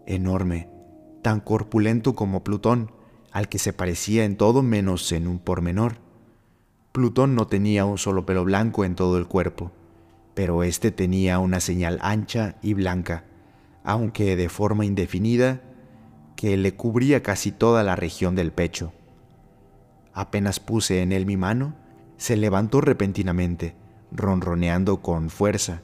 enorme, 0.06 0.79
tan 1.22 1.40
corpulento 1.40 2.14
como 2.14 2.44
Plutón, 2.44 2.92
al 3.32 3.48
que 3.48 3.58
se 3.58 3.72
parecía 3.72 4.24
en 4.24 4.36
todo 4.36 4.62
menos 4.62 5.12
en 5.12 5.28
un 5.28 5.38
pormenor. 5.38 5.98
Plutón 6.92 7.34
no 7.34 7.46
tenía 7.46 7.84
un 7.84 7.98
solo 7.98 8.26
pelo 8.26 8.44
blanco 8.44 8.84
en 8.84 8.94
todo 8.94 9.18
el 9.18 9.26
cuerpo, 9.26 9.70
pero 10.34 10.62
éste 10.62 10.90
tenía 10.90 11.38
una 11.38 11.60
señal 11.60 11.98
ancha 12.02 12.56
y 12.62 12.74
blanca 12.74 13.24
aunque 13.84 14.36
de 14.36 14.48
forma 14.48 14.84
indefinida, 14.84 15.62
que 16.36 16.56
le 16.56 16.74
cubría 16.74 17.22
casi 17.22 17.52
toda 17.52 17.82
la 17.82 17.96
región 17.96 18.34
del 18.34 18.52
pecho. 18.52 18.92
Apenas 20.12 20.60
puse 20.60 21.02
en 21.02 21.12
él 21.12 21.26
mi 21.26 21.36
mano, 21.36 21.74
se 22.16 22.36
levantó 22.36 22.80
repentinamente, 22.80 23.74
ronroneando 24.12 25.00
con 25.02 25.30
fuerza, 25.30 25.82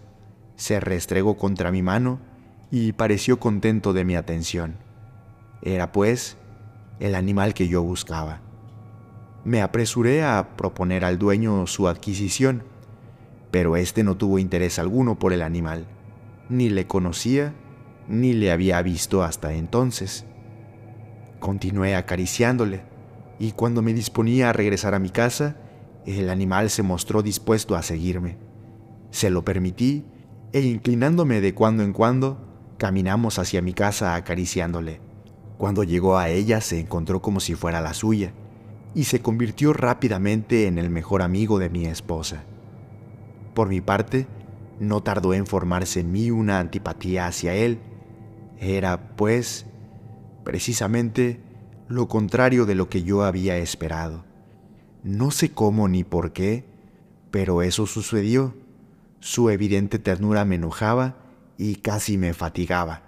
se 0.57 0.81
restregó 0.81 1.37
contra 1.37 1.71
mi 1.71 1.83
mano 1.83 2.21
y 2.71 2.93
pareció 2.93 3.39
contento 3.39 3.93
de 3.93 4.05
mi 4.05 4.17
atención. 4.17 4.86
Era, 5.67 5.91
pues, 5.91 6.37
el 7.01 7.17
animal 7.17 7.53
que 7.53 7.67
yo 7.67 7.83
buscaba. 7.83 8.41
Me 9.45 9.63
apresuré 9.63 10.23
a 10.23 10.57
proponer 10.57 11.05
al 11.05 11.19
dueño 11.19 11.67
su 11.67 11.89
adquisición, 11.89 12.63
pero 13.51 13.75
éste 13.75 14.05
no 14.05 14.17
tuvo 14.17 14.39
interés 14.39 14.79
alguno 14.79 15.19
por 15.19 15.33
el 15.33 15.43
animal, 15.43 15.89
ni 16.49 16.69
le 16.69 16.87
conocía 16.87 17.53
ni 18.07 18.33
le 18.33 18.53
había 18.53 18.81
visto 18.81 19.25
hasta 19.25 19.55
entonces. 19.55 20.25
Continué 21.41 21.97
acariciándole, 21.97 22.85
y 23.41 23.51
cuando 23.51 23.83
me 23.83 23.93
disponía 23.93 24.51
a 24.51 24.53
regresar 24.53 24.95
a 24.95 25.01
mi 25.01 25.11
casa, 25.11 25.57
el 26.07 26.31
animal 26.31 26.71
se 26.71 26.85
mostró 26.85 27.25
dispuesto 27.25 27.75
a 27.75 27.83
seguirme. 27.83 28.39
Se 29.11 29.31
lo 29.31 29.45
permití 29.45 30.05
e 30.53 30.61
inclinándome 30.61 31.41
de 31.41 31.55
cuando 31.55 31.83
en 31.83 31.93
cuando, 31.93 32.39
caminamos 32.79 33.41
hacia 33.41 33.63
mi 33.63 33.73
casa 33.73 34.15
acariciándole. 34.15 35.06
Cuando 35.59 35.85
llegó 35.85 36.19
a 36.19 36.29
ella 36.29 36.61
se 36.61 36.81
encontró 36.81 37.23
como 37.23 37.41
si 37.41 37.55
fuera 37.55 37.81
la 37.81 37.95
suya 37.95 38.33
y 38.95 39.05
se 39.05 39.21
convirtió 39.21 39.73
rápidamente 39.73 40.67
en 40.67 40.79
el 40.79 40.91
mejor 40.91 41.23
amigo 41.23 41.59
de 41.59 41.71
mi 41.71 41.87
esposa. 41.87 42.45
Por 43.55 43.69
mi 43.69 43.81
parte, 43.81 44.27
no 44.81 45.03
tardó 45.03 45.35
en 45.35 45.47
formarse 45.47 46.01
en 46.01 46.13
mí 46.13 46.31
una 46.31 46.61
antipatía 46.61 47.27
hacia 47.27 47.55
él. 47.55 47.79
Era, 48.59 49.17
pues, 49.17 49.67
precisamente 50.45 51.41
lo 51.89 52.09
contrario 52.09 52.67
de 52.67 52.75
lo 52.75 52.89
que 52.89 53.03
yo 53.03 53.25
había 53.25 53.57
esperado. 53.59 54.25
No 55.03 55.31
sé 55.31 55.51
cómo 55.51 55.89
ni 55.89 56.05
por 56.05 56.33
qué, 56.33 56.65
pero 57.31 57.63
eso 57.63 57.87
sucedió. 57.87 58.55
Su 59.21 59.51
evidente 59.51 59.99
ternura 59.99 60.45
me 60.45 60.57
enojaba 60.57 61.17
y 61.59 61.77
casi 61.77 62.19
me 62.19 62.35
fatigaba. 62.35 63.03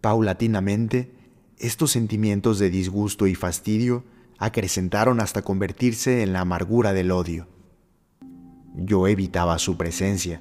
Paulatinamente, 0.00 1.17
estos 1.58 1.90
sentimientos 1.90 2.58
de 2.58 2.70
disgusto 2.70 3.26
y 3.26 3.34
fastidio 3.34 4.04
acrecentaron 4.38 5.20
hasta 5.20 5.42
convertirse 5.42 6.22
en 6.22 6.32
la 6.32 6.40
amargura 6.40 6.92
del 6.92 7.10
odio. 7.10 7.48
Yo 8.76 9.08
evitaba 9.08 9.58
su 9.58 9.76
presencia. 9.76 10.40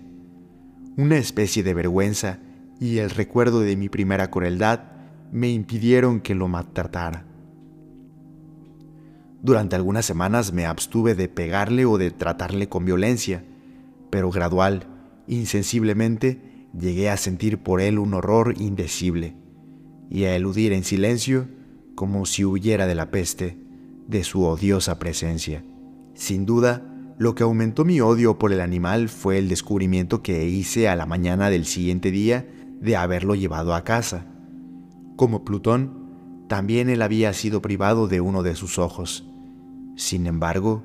Una 0.96 1.18
especie 1.18 1.64
de 1.64 1.74
vergüenza 1.74 2.40
y 2.80 3.00
el 3.00 3.10
recuerdo 3.10 3.62
de 3.62 3.76
mi 3.76 3.90
primera 3.90 4.30
crueldad 4.30 4.84
me 5.32 5.50
impidieron 5.50 6.22
que 6.22 6.36
lo 6.36 6.48
maltratara. 6.48 7.26
Durante 9.42 9.76
algunas 9.76 10.06
semanas 10.06 10.54
me 10.54 10.66
abstuve 10.66 11.16
de 11.16 11.30
pegarle 11.30 11.86
o 11.86 11.98
de 11.98 12.12
tratarle 12.12 12.70
con 12.70 12.86
violencia, 12.86 13.44
pero 14.12 14.30
gradual, 14.30 14.88
insensiblemente, 15.28 16.68
llegué 16.80 17.10
a 17.10 17.18
sentir 17.18 17.58
por 17.58 17.82
él 17.82 17.98
un 17.98 18.14
horror 18.14 18.54
indecible 18.60 19.36
y 20.10 20.26
a 20.26 20.36
eludir 20.36 20.74
en 20.74 20.84
silencio 20.84 21.48
como 21.96 22.26
si 22.26 22.46
huyera 22.46 22.88
de 22.88 22.96
la 22.96 23.12
peste 23.12 23.58
de 24.08 24.24
su 24.24 24.44
odiosa 24.44 25.00
presencia. 25.00 25.64
Sin 26.14 26.46
duda, 26.46 26.84
lo 27.18 27.36
que 27.36 27.44
aumentó 27.44 27.84
mi 27.84 28.00
odio 28.00 28.38
por 28.38 28.54
el 28.54 28.62
animal 28.62 29.10
fue 29.10 29.38
el 29.38 29.50
descubrimiento 29.50 30.22
que 30.22 30.48
hice 30.48 30.88
a 30.88 30.96
la 30.96 31.06
mañana 31.06 31.50
del 31.50 31.66
siguiente 31.66 32.12
día 32.12 32.48
de 32.80 32.96
haberlo 32.96 33.36
llevado 33.36 33.74
a 33.74 33.84
casa. 33.84 34.26
Como 35.16 35.44
Plutón, 35.44 36.46
también 36.48 36.90
él 36.90 37.02
había 37.02 37.34
sido 37.34 37.62
privado 37.62 38.08
de 38.08 38.22
uno 38.22 38.44
de 38.44 38.56
sus 38.56 38.78
ojos. 38.78 39.28
Sin 39.96 40.28
embargo, 40.28 40.84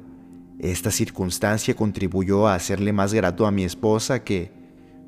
esta 0.59 0.91
circunstancia 0.91 1.75
contribuyó 1.75 2.49
a 2.49 2.55
hacerle 2.55 2.93
más 2.93 3.13
grato 3.13 3.47
a 3.47 3.51
mi 3.51 3.65
esposa 3.65 4.25
que, 4.25 4.53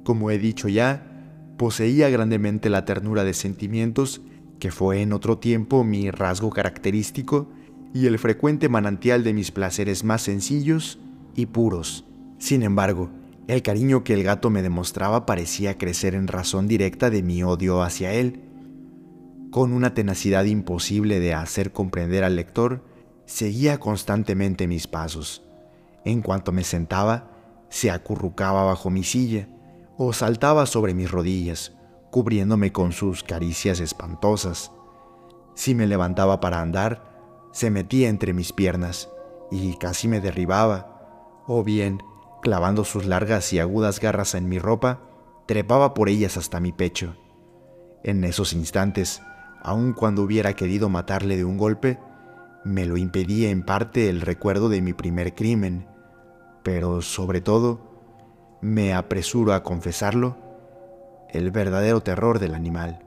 como 0.04 0.30
he 0.30 0.38
dicho 0.38 0.68
ya, 0.68 1.13
poseía 1.56 2.08
grandemente 2.08 2.70
la 2.70 2.84
ternura 2.84 3.24
de 3.24 3.34
sentimientos 3.34 4.22
que 4.58 4.70
fue 4.70 5.02
en 5.02 5.12
otro 5.12 5.38
tiempo 5.38 5.84
mi 5.84 6.10
rasgo 6.10 6.50
característico 6.50 7.48
y 7.92 8.06
el 8.06 8.18
frecuente 8.18 8.68
manantial 8.68 9.22
de 9.22 9.32
mis 9.32 9.50
placeres 9.50 10.04
más 10.04 10.22
sencillos 10.22 10.98
y 11.34 11.46
puros. 11.46 12.04
Sin 12.38 12.62
embargo, 12.62 13.10
el 13.46 13.62
cariño 13.62 14.04
que 14.04 14.14
el 14.14 14.24
gato 14.24 14.50
me 14.50 14.62
demostraba 14.62 15.26
parecía 15.26 15.76
crecer 15.76 16.14
en 16.14 16.28
razón 16.28 16.66
directa 16.66 17.10
de 17.10 17.22
mi 17.22 17.42
odio 17.42 17.82
hacia 17.82 18.12
él. 18.12 18.40
Con 19.50 19.72
una 19.72 19.94
tenacidad 19.94 20.44
imposible 20.44 21.20
de 21.20 21.34
hacer 21.34 21.72
comprender 21.72 22.24
al 22.24 22.36
lector, 22.36 22.82
seguía 23.26 23.78
constantemente 23.78 24.66
mis 24.66 24.86
pasos. 24.86 25.44
En 26.04 26.22
cuanto 26.22 26.52
me 26.52 26.64
sentaba, 26.64 27.30
se 27.68 27.90
acurrucaba 27.90 28.64
bajo 28.64 28.90
mi 28.90 29.04
silla 29.04 29.48
o 29.96 30.12
saltaba 30.12 30.66
sobre 30.66 30.94
mis 30.94 31.10
rodillas, 31.10 31.72
cubriéndome 32.10 32.72
con 32.72 32.92
sus 32.92 33.22
caricias 33.22 33.80
espantosas. 33.80 34.72
Si 35.54 35.74
me 35.74 35.86
levantaba 35.86 36.40
para 36.40 36.60
andar, 36.60 37.48
se 37.52 37.70
metía 37.70 38.08
entre 38.08 38.32
mis 38.32 38.52
piernas 38.52 39.08
y 39.50 39.76
casi 39.76 40.08
me 40.08 40.20
derribaba, 40.20 41.42
o 41.46 41.62
bien, 41.62 42.02
clavando 42.42 42.84
sus 42.84 43.06
largas 43.06 43.52
y 43.52 43.58
agudas 43.58 44.00
garras 44.00 44.34
en 44.34 44.48
mi 44.48 44.58
ropa, 44.58 45.00
trepaba 45.46 45.94
por 45.94 46.08
ellas 46.08 46.36
hasta 46.36 46.60
mi 46.60 46.72
pecho. 46.72 47.16
En 48.02 48.24
esos 48.24 48.52
instantes, 48.52 49.22
aun 49.62 49.92
cuando 49.92 50.22
hubiera 50.22 50.54
querido 50.54 50.88
matarle 50.88 51.36
de 51.36 51.44
un 51.44 51.56
golpe, 51.56 51.98
me 52.64 52.86
lo 52.86 52.96
impedía 52.96 53.50
en 53.50 53.64
parte 53.64 54.08
el 54.08 54.20
recuerdo 54.20 54.68
de 54.68 54.80
mi 54.80 54.92
primer 54.92 55.34
crimen, 55.34 55.86
pero 56.62 57.02
sobre 57.02 57.40
todo, 57.40 57.93
me 58.64 58.94
apresuro 58.94 59.52
a 59.52 59.62
confesarlo, 59.62 60.38
el 61.28 61.50
verdadero 61.50 62.02
terror 62.02 62.38
del 62.38 62.54
animal. 62.54 63.00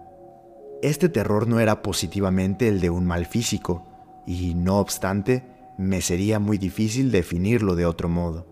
Este 0.83 1.09
terror 1.09 1.47
no 1.47 1.59
era 1.59 1.81
positivamente 1.81 2.67
el 2.67 2.79
de 2.79 2.91
un 2.91 3.07
mal 3.07 3.25
físico, 3.25 3.87
y 4.27 4.53
no 4.53 4.77
obstante, 4.77 5.43
me 5.79 6.01
sería 6.01 6.37
muy 6.37 6.59
difícil 6.59 7.11
definirlo 7.11 7.75
de 7.75 7.87
otro 7.87 8.07
modo. 8.07 8.45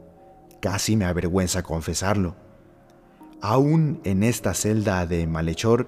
Casi 0.62 0.96
me 0.96 1.06
avergüenza 1.06 1.62
confesarlo. 1.62 2.36
Aún 3.40 4.02
en 4.04 4.24
esta 4.24 4.56
celda 4.56 5.06
de 5.06 5.28
malhechor, 5.28 5.88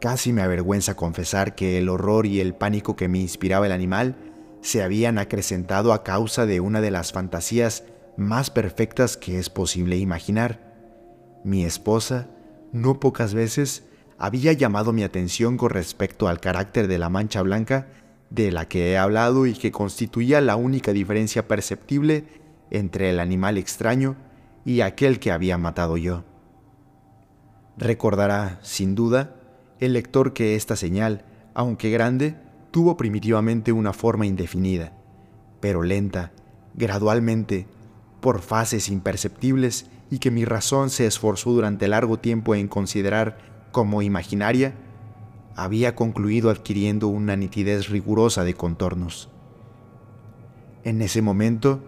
casi 0.00 0.32
me 0.32 0.42
avergüenza 0.42 0.94
confesar 0.94 1.56
que 1.56 1.78
el 1.78 1.88
horror 1.88 2.24
y 2.24 2.40
el 2.40 2.54
pánico 2.54 2.94
que 2.94 3.08
me 3.08 3.18
inspiraba 3.18 3.66
el 3.66 3.72
animal 3.72 4.14
se 4.60 4.84
habían 4.84 5.18
acrecentado 5.18 5.92
a 5.92 6.04
causa 6.04 6.46
de 6.46 6.60
una 6.60 6.80
de 6.80 6.92
las 6.92 7.10
fantasías 7.10 7.82
más 8.16 8.50
perfectas 8.50 9.16
que 9.16 9.38
es 9.38 9.50
posible 9.50 9.96
imaginar. 9.96 10.72
Mi 11.44 11.64
esposa, 11.64 12.28
no 12.72 13.00
pocas 13.00 13.34
veces, 13.34 13.84
había 14.18 14.52
llamado 14.52 14.92
mi 14.92 15.02
atención 15.02 15.56
con 15.56 15.70
respecto 15.70 16.28
al 16.28 16.40
carácter 16.40 16.88
de 16.88 16.98
la 16.98 17.08
mancha 17.08 17.42
blanca 17.42 17.88
de 18.30 18.50
la 18.50 18.66
que 18.66 18.92
he 18.92 18.98
hablado 18.98 19.46
y 19.46 19.52
que 19.52 19.72
constituía 19.72 20.40
la 20.40 20.56
única 20.56 20.92
diferencia 20.92 21.48
perceptible 21.48 22.24
entre 22.70 23.10
el 23.10 23.20
animal 23.20 23.58
extraño 23.58 24.16
y 24.64 24.80
aquel 24.80 25.18
que 25.18 25.32
había 25.32 25.58
matado 25.58 25.96
yo. 25.96 26.24
Recordará, 27.76 28.58
sin 28.62 28.94
duda, 28.94 29.36
el 29.80 29.94
lector 29.94 30.32
que 30.32 30.54
esta 30.54 30.76
señal, 30.76 31.24
aunque 31.54 31.90
grande, 31.90 32.36
tuvo 32.70 32.96
primitivamente 32.96 33.72
una 33.72 33.92
forma 33.92 34.24
indefinida, 34.24 34.92
pero 35.60 35.82
lenta, 35.82 36.32
gradualmente, 36.74 37.66
por 38.22 38.40
fases 38.40 38.88
imperceptibles 38.88 39.90
y 40.10 40.18
que 40.18 40.30
mi 40.30 40.46
razón 40.46 40.88
se 40.88 41.06
esforzó 41.06 41.50
durante 41.50 41.88
largo 41.88 42.18
tiempo 42.18 42.54
en 42.54 42.68
considerar 42.68 43.36
como 43.72 44.00
imaginaria, 44.00 44.74
había 45.56 45.94
concluido 45.94 46.48
adquiriendo 46.48 47.08
una 47.08 47.36
nitidez 47.36 47.88
rigurosa 47.88 48.44
de 48.44 48.54
contornos. 48.54 49.28
En 50.84 51.02
ese 51.02 51.20
momento, 51.20 51.82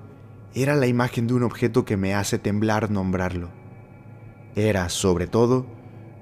era 0.55 0.75
la 0.75 0.87
imagen 0.87 1.27
de 1.27 1.35
un 1.35 1.44
objeto 1.44 1.85
que 1.85 1.97
me 1.97 2.14
hace 2.14 2.38
temblar 2.38 2.90
nombrarlo. 2.90 3.51
Era, 4.57 4.88
sobre 4.88 5.27
todo, 5.27 5.66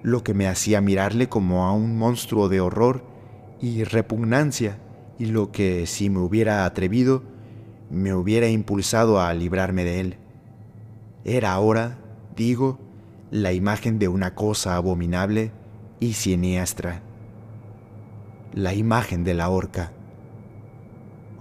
lo 0.02 0.22
que 0.22 0.34
me 0.34 0.46
hacía 0.46 0.80
mirarle 0.80 1.28
como 1.28 1.64
a 1.64 1.72
un 1.72 1.96
monstruo 1.96 2.48
de 2.48 2.60
horror 2.60 3.04
y 3.60 3.84
repugnancia, 3.84 4.78
y 5.18 5.26
lo 5.26 5.52
que, 5.52 5.86
si 5.86 6.10
me 6.10 6.18
hubiera 6.18 6.64
atrevido, 6.64 7.22
me 7.92 8.14
hubiera 8.14 8.48
impulsado 8.48 9.20
a 9.20 9.32
librarme 9.34 9.84
de 9.84 10.00
él. 10.00 10.16
Era 11.24 11.52
ahora, 11.52 11.98
digo, 12.34 12.80
la 13.30 13.52
imagen 13.52 13.98
de 13.98 14.08
una 14.08 14.34
cosa 14.34 14.74
abominable 14.74 15.52
y 16.00 16.14
siniestra 16.14 17.02
la 18.54 18.74
imagen 18.74 19.24
de 19.24 19.34
la 19.34 19.48
horca. 19.48 19.92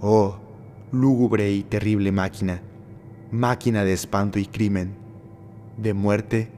Oh, 0.00 0.38
lúgubre 0.90 1.52
y 1.52 1.62
terrible 1.62 2.12
máquina, 2.12 2.62
máquina 3.30 3.84
de 3.84 3.92
espanto 3.92 4.38
y 4.38 4.46
crimen, 4.46 4.94
de 5.76 5.94
muerte 5.94 6.50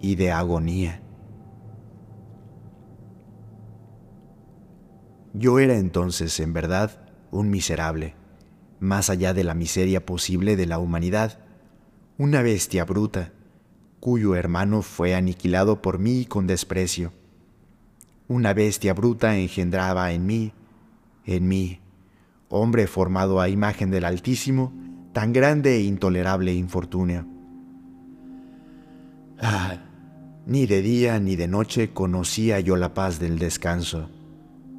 y 0.00 0.16
de 0.16 0.32
agonía. 0.32 1.00
Yo 5.34 5.58
era 5.58 5.76
entonces, 5.78 6.38
en 6.40 6.52
verdad, 6.52 7.08
un 7.30 7.50
miserable, 7.50 8.14
más 8.82 9.08
allá 9.08 9.32
de 9.32 9.44
la 9.44 9.54
miseria 9.54 10.04
posible 10.04 10.56
de 10.56 10.66
la 10.66 10.78
humanidad, 10.78 11.38
una 12.18 12.42
bestia 12.42 12.84
bruta, 12.84 13.32
cuyo 14.00 14.34
hermano 14.34 14.82
fue 14.82 15.14
aniquilado 15.14 15.80
por 15.80 15.98
mí 15.98 16.26
con 16.26 16.46
desprecio 16.46 17.12
una 18.32 18.54
bestia 18.54 18.94
bruta 18.94 19.36
engendraba 19.36 20.12
en 20.12 20.24
mí, 20.26 20.52
en 21.26 21.48
mí, 21.48 21.80
hombre 22.48 22.86
formado 22.86 23.40
a 23.40 23.48
imagen 23.48 23.90
del 23.90 24.04
Altísimo, 24.04 24.72
tan 25.12 25.32
grande 25.32 25.76
e 25.76 25.82
intolerable 25.82 26.54
infortunio. 26.54 27.26
Ah, 29.38 29.76
ni 30.46 30.66
de 30.66 30.82
día 30.82 31.20
ni 31.20 31.36
de 31.36 31.46
noche 31.46 31.92
conocía 31.92 32.58
yo 32.60 32.76
la 32.76 32.94
paz 32.94 33.18
del 33.18 33.38
descanso. 33.38 34.08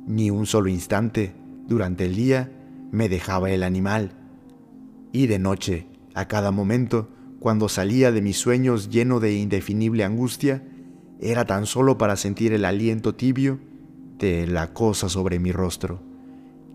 Ni 0.07 0.31
un 0.31 0.45
solo 0.45 0.69
instante 0.69 1.33
durante 1.67 2.05
el 2.05 2.15
día 2.15 2.49
me 2.93 3.09
dejaba 3.09 3.49
el 3.49 3.63
animal. 3.63 4.11
Y 5.11 5.25
de 5.25 5.39
noche, 5.39 5.87
a 6.13 6.27
cada 6.27 6.51
momento, 6.51 7.09
cuando 7.39 7.67
salía 7.67 8.11
de 8.11 8.21
mis 8.21 8.37
sueños 8.37 8.89
lleno 8.89 9.19
de 9.19 9.33
indefinible 9.33 10.03
angustia, 10.03 10.63
era 11.19 11.45
tan 11.45 11.65
solo 11.65 11.97
para 11.97 12.15
sentir 12.17 12.53
el 12.53 12.65
aliento 12.65 13.15
tibio 13.15 13.59
de 14.19 14.45
la 14.45 14.73
cosa 14.73 15.09
sobre 15.09 15.39
mi 15.39 15.51
rostro 15.51 16.03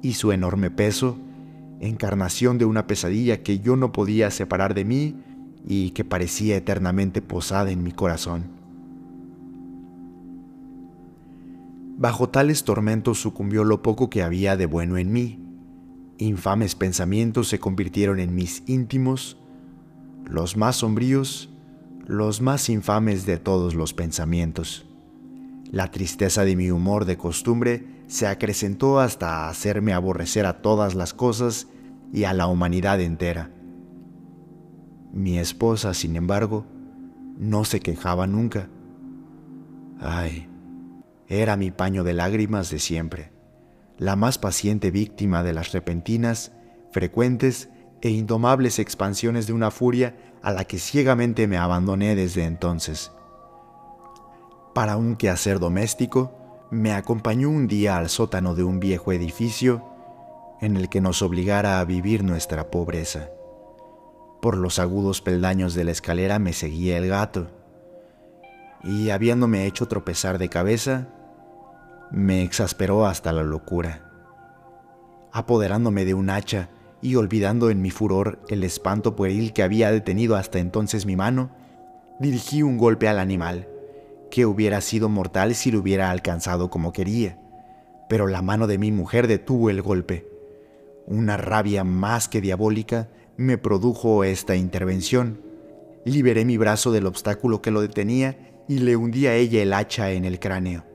y 0.03 0.15
su 0.15 0.33
enorme 0.33 0.73
peso, 0.73 1.19
encarnación 1.79 2.59
de 2.59 2.65
una 2.65 2.89
pesadilla 2.89 3.45
que 3.45 3.61
yo 3.61 3.77
no 3.77 3.93
podía 3.93 4.33
separar 4.33 4.75
de 4.75 4.85
mí 4.85 5.15
y 5.69 5.91
que 5.91 6.05
parecía 6.05 6.57
eternamente 6.57 7.23
posada 7.23 7.71
en 7.71 7.85
mi 7.85 7.93
corazón. 7.93 8.51
Bajo 11.97 12.29
tales 12.29 12.65
tormentos 12.65 13.21
sucumbió 13.21 13.63
lo 13.63 13.83
poco 13.83 14.11
que 14.11 14.25
había 14.25 14.57
de 14.57 14.67
bueno 14.67 14.99
en 14.99 15.13
mí. 15.13 15.48
Infames 16.19 16.75
pensamientos 16.75 17.47
se 17.47 17.61
convirtieron 17.61 18.19
en 18.19 18.35
mis 18.35 18.65
íntimos, 18.67 19.39
los 20.25 20.57
más 20.57 20.77
sombríos, 20.77 21.49
los 22.07 22.41
más 22.41 22.69
infames 22.69 23.25
de 23.25 23.39
todos 23.39 23.75
los 23.75 23.95
pensamientos. 23.95 24.85
La 25.71 25.93
tristeza 25.93 26.45
de 26.45 26.57
mi 26.57 26.73
humor 26.73 27.05
de 27.05 27.17
costumbre 27.17 27.87
se 28.09 28.27
acrecentó 28.27 28.99
hasta 28.99 29.49
hacerme 29.49 29.93
aborrecer 29.93 30.45
a 30.45 30.61
todas 30.61 30.97
las 30.97 31.15
cosas 31.15 31.69
y 32.13 32.25
a 32.25 32.33
la 32.33 32.49
humanidad 32.49 33.01
entera. 33.01 33.53
Mi 35.13 35.39
esposa, 35.39 35.95
sin 35.95 36.17
embargo, 36.17 36.67
no 37.39 37.65
se 37.65 37.79
quejaba 37.79 38.27
nunca. 38.27 38.69
Ay, 40.01 40.49
era 41.29 41.57
mi 41.57 41.71
paño 41.71 42.03
de 42.03 42.15
lágrimas 42.15 42.71
de 42.71 42.81
siempre, 42.81 43.31
la 43.99 44.17
más 44.17 44.39
paciente 44.39 44.91
víctima 44.91 45.43
de 45.43 45.53
las 45.53 45.73
repentinas, 45.73 46.53
frecuentes 46.93 47.69
e 48.01 48.11
indomables 48.11 48.79
expansiones 48.79 49.47
de 49.47 49.53
una 49.53 49.71
furia 49.71 50.17
a 50.41 50.53
la 50.53 50.65
que 50.65 50.79
ciegamente 50.79 51.47
me 51.49 51.59
abandoné 51.59 52.15
desde 52.15 52.45
entonces. 52.45 53.11
Para 54.75 54.97
un 54.97 55.17
quehacer 55.17 55.59
doméstico, 55.59 56.33
me 56.71 56.93
acompañó 56.93 57.51
un 57.51 57.67
día 57.67 57.99
al 57.99 58.09
sótano 58.09 58.55
de 58.55 58.63
un 58.63 58.79
viejo 58.79 59.13
edificio 59.13 59.85
en 60.61 60.77
el 60.77 60.89
que 60.89 61.01
nos 61.01 61.23
obligara 61.23 61.81
a 61.81 61.85
vivir 61.85 62.23
nuestra 62.23 62.71
pobreza. 62.71 63.31
Por 64.41 64.57
los 64.57 64.79
agudos 64.79 65.21
peldaños 65.21 65.75
de 65.75 65.85
la 65.85 65.91
escalera 65.91 66.39
me 66.39 66.53
seguía 66.53 66.99
el 66.99 67.09
gato, 67.09 67.49
y 68.85 69.11
habiéndome 69.11 69.67
hecho 69.67 69.89
tropezar 69.89 70.39
de 70.39 70.49
cabeza, 70.49 71.09
me 72.11 72.43
exasperó 72.43 73.07
hasta 73.07 73.33
la 73.33 73.43
locura. 73.43 74.03
Apoderándome 75.33 76.05
de 76.05 76.15
un 76.15 76.31
hacha 76.31 76.71
y 77.01 77.15
olvidando 77.17 77.71
en 77.71 77.83
mi 77.83 77.91
furor 77.91 78.41
el 78.49 78.65
espanto 78.65 79.15
pueril 79.15 79.53
que 79.53 79.63
había 79.63 79.91
detenido 79.91 80.37
hasta 80.37 80.59
entonces 80.59 81.07
mi 81.07 81.17
mano, 81.17 81.51
dirigí 82.19 82.63
un 82.63 82.79
golpe 82.79 83.09
al 83.09 83.19
animal, 83.19 83.69
que 84.31 84.47
hubiera 84.47 84.81
sido 84.81 85.09
mortal 85.09 85.55
si 85.55 85.71
lo 85.71 85.81
hubiera 85.81 86.11
alcanzado 86.11 86.71
como 86.71 86.93
quería, 86.93 87.39
pero 88.09 88.27
la 88.27 88.43
mano 88.43 88.67
de 88.67 88.79
mi 88.79 88.91
mujer 88.91 89.29
detuvo 89.29 89.71
el 89.71 89.83
golpe. 89.83 90.29
Una 91.07 91.37
rabia 91.37 91.85
más 91.85 92.29
que 92.29 92.41
diabólica 92.41 93.09
me 93.37 93.57
produjo 93.57 94.25
esta 94.25 94.57
intervención. 94.57 95.43
Liberé 96.05 96.45
mi 96.45 96.57
brazo 96.57 96.91
del 96.91 97.07
obstáculo 97.07 97.63
que 97.63 97.71
lo 97.71 97.81
detenía 97.81 98.65
y 98.69 98.81
le 98.81 98.97
hundí 98.97 99.27
a 99.27 99.35
ella 99.35 99.63
el 99.63 99.73
hacha 99.73 100.11
en 100.11 100.25
el 100.25 100.41
cráneo. 100.41 100.88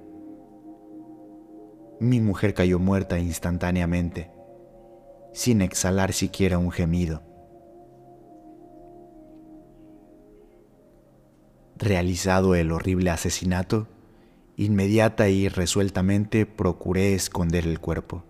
Mi 2.03 2.19
mujer 2.19 2.53
cayó 2.53 2.79
muerta 2.79 3.17
instantáneamente, 3.17 4.29
sin 5.33 5.61
exhalar 5.61 6.13
siquiera 6.13 6.57
un 6.57 6.71
gemido. 6.71 7.23
Realizado 11.77 12.55
el 12.55 12.71
horrible 12.71 13.09
asesinato, 13.09 13.87
inmediata 14.57 15.29
y 15.29 15.49
resueltamente 15.49 16.45
procuré 16.45 17.15
esconder 17.15 17.65
el 17.65 17.79
cuerpo 17.79 18.23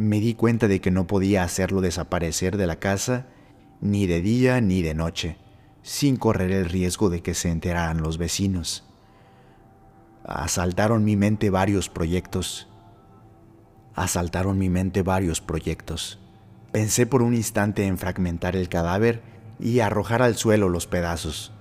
me 0.00 0.18
di 0.18 0.32
cuenta 0.32 0.66
de 0.66 0.80
que 0.80 0.90
no 0.90 1.06
podía 1.06 1.44
hacerlo 1.44 1.82
desaparecer 1.82 2.56
de 2.56 2.66
la 2.66 2.76
casa 2.76 3.26
ni 3.82 4.06
de 4.06 4.22
día 4.22 4.60
ni 4.62 4.80
de 4.80 4.94
noche, 4.94 5.36
sin 5.82 6.16
correr 6.16 6.52
el 6.52 6.64
riesgo 6.64 7.10
de 7.10 7.22
que 7.22 7.34
se 7.34 7.50
enteraran 7.50 8.00
los 8.00 8.16
vecinos. 8.16 8.89
Asaltaron 10.24 11.04
mi 11.04 11.16
mente 11.16 11.50
varios 11.50 11.88
proyectos. 11.88 12.68
Asaltaron 13.94 14.58
mi 14.58 14.68
mente 14.68 15.02
varios 15.02 15.40
proyectos. 15.40 16.18
Pensé 16.72 17.06
por 17.06 17.22
un 17.22 17.34
instante 17.34 17.86
en 17.86 17.98
fragmentar 17.98 18.54
el 18.54 18.68
cadáver 18.68 19.22
y 19.58 19.80
arrojar 19.80 20.22
al 20.22 20.36
suelo 20.36 20.68
los 20.68 20.86
pedazos. 20.86 21.52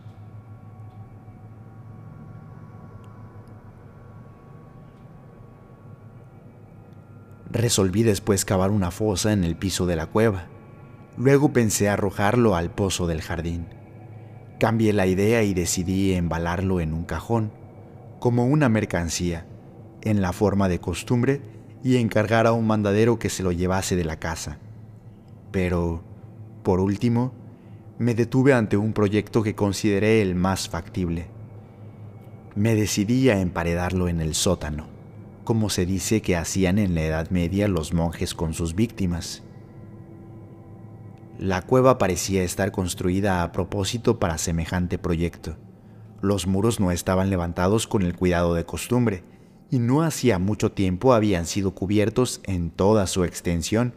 Resolví 7.52 8.04
después 8.04 8.46
cavar 8.46 8.70
una 8.70 8.92
fosa 8.92 9.34
en 9.34 9.44
el 9.44 9.56
piso 9.56 9.88
de 9.88 9.96
la 9.96 10.06
cueva. 10.06 10.46
Luego 11.18 11.52
pensé 11.52 11.90
arrojarlo 11.90 12.56
al 12.56 12.70
pozo 12.70 13.08
del 13.08 13.22
jardín. 13.22 13.68
Cambié 14.60 14.94
la 14.94 15.08
idea 15.08 15.42
y 15.44 15.54
decidí 15.54 16.14
embalarlo 16.14 16.80
en 16.80 16.94
un 16.94 17.06
cajón, 17.06 17.52
como 18.20 18.46
una 18.46 18.70
mercancía, 18.70 19.46
en 20.02 20.22
la 20.22 20.34
forma 20.34 20.70
de 20.70 20.80
costumbre, 20.80 21.42
y 21.84 21.98
encargar 21.98 22.48
a 22.48 22.52
un 22.52 22.68
mandadero 22.68 23.20
que 23.20 23.30
se 23.30 23.44
lo 23.44 23.52
llevase 23.52 23.96
de 23.96 24.06
la 24.06 24.20
casa. 24.20 24.58
Pero, 25.52 26.04
por 26.64 26.80
último, 26.80 27.34
me 27.98 28.16
detuve 28.16 28.54
ante 28.54 28.78
un 28.78 28.94
proyecto 28.94 29.44
que 29.44 29.56
consideré 29.56 30.22
el 30.22 30.36
más 30.36 30.70
factible. 30.70 31.28
Me 32.56 32.76
decidí 32.76 33.30
a 33.30 33.40
emparedarlo 33.40 34.08
en 34.08 34.20
el 34.20 34.36
sótano 34.36 35.00
como 35.50 35.72
se 35.72 35.88
dice 35.88 36.22
que 36.22 36.36
hacían 36.36 36.78
en 36.78 36.94
la 36.94 37.02
Edad 37.02 37.32
Media 37.32 37.68
los 37.68 37.92
monjes 37.92 38.36
con 38.36 38.54
sus 38.54 38.76
víctimas. 38.76 39.42
La 41.40 41.64
cueva 41.64 41.98
parecía 41.98 42.44
estar 42.44 42.72
construida 42.72 43.42
a 43.42 43.52
propósito 43.52 44.20
para 44.20 44.38
semejante 44.38 45.00
proyecto. 45.00 45.58
Los 46.22 46.48
muros 46.48 46.80
no 46.80 46.92
estaban 46.92 47.30
levantados 47.30 47.88
con 47.88 48.04
el 48.04 48.16
cuidado 48.16 48.54
de 48.54 48.66
costumbre, 48.66 49.24
y 49.72 49.80
no 49.80 50.02
hacía 50.02 50.40
mucho 50.40 50.72
tiempo 50.72 51.14
habían 51.14 51.46
sido 51.46 51.76
cubiertos 51.76 52.42
en 52.44 52.72
toda 52.72 53.08
su 53.08 53.24
extensión 53.24 53.94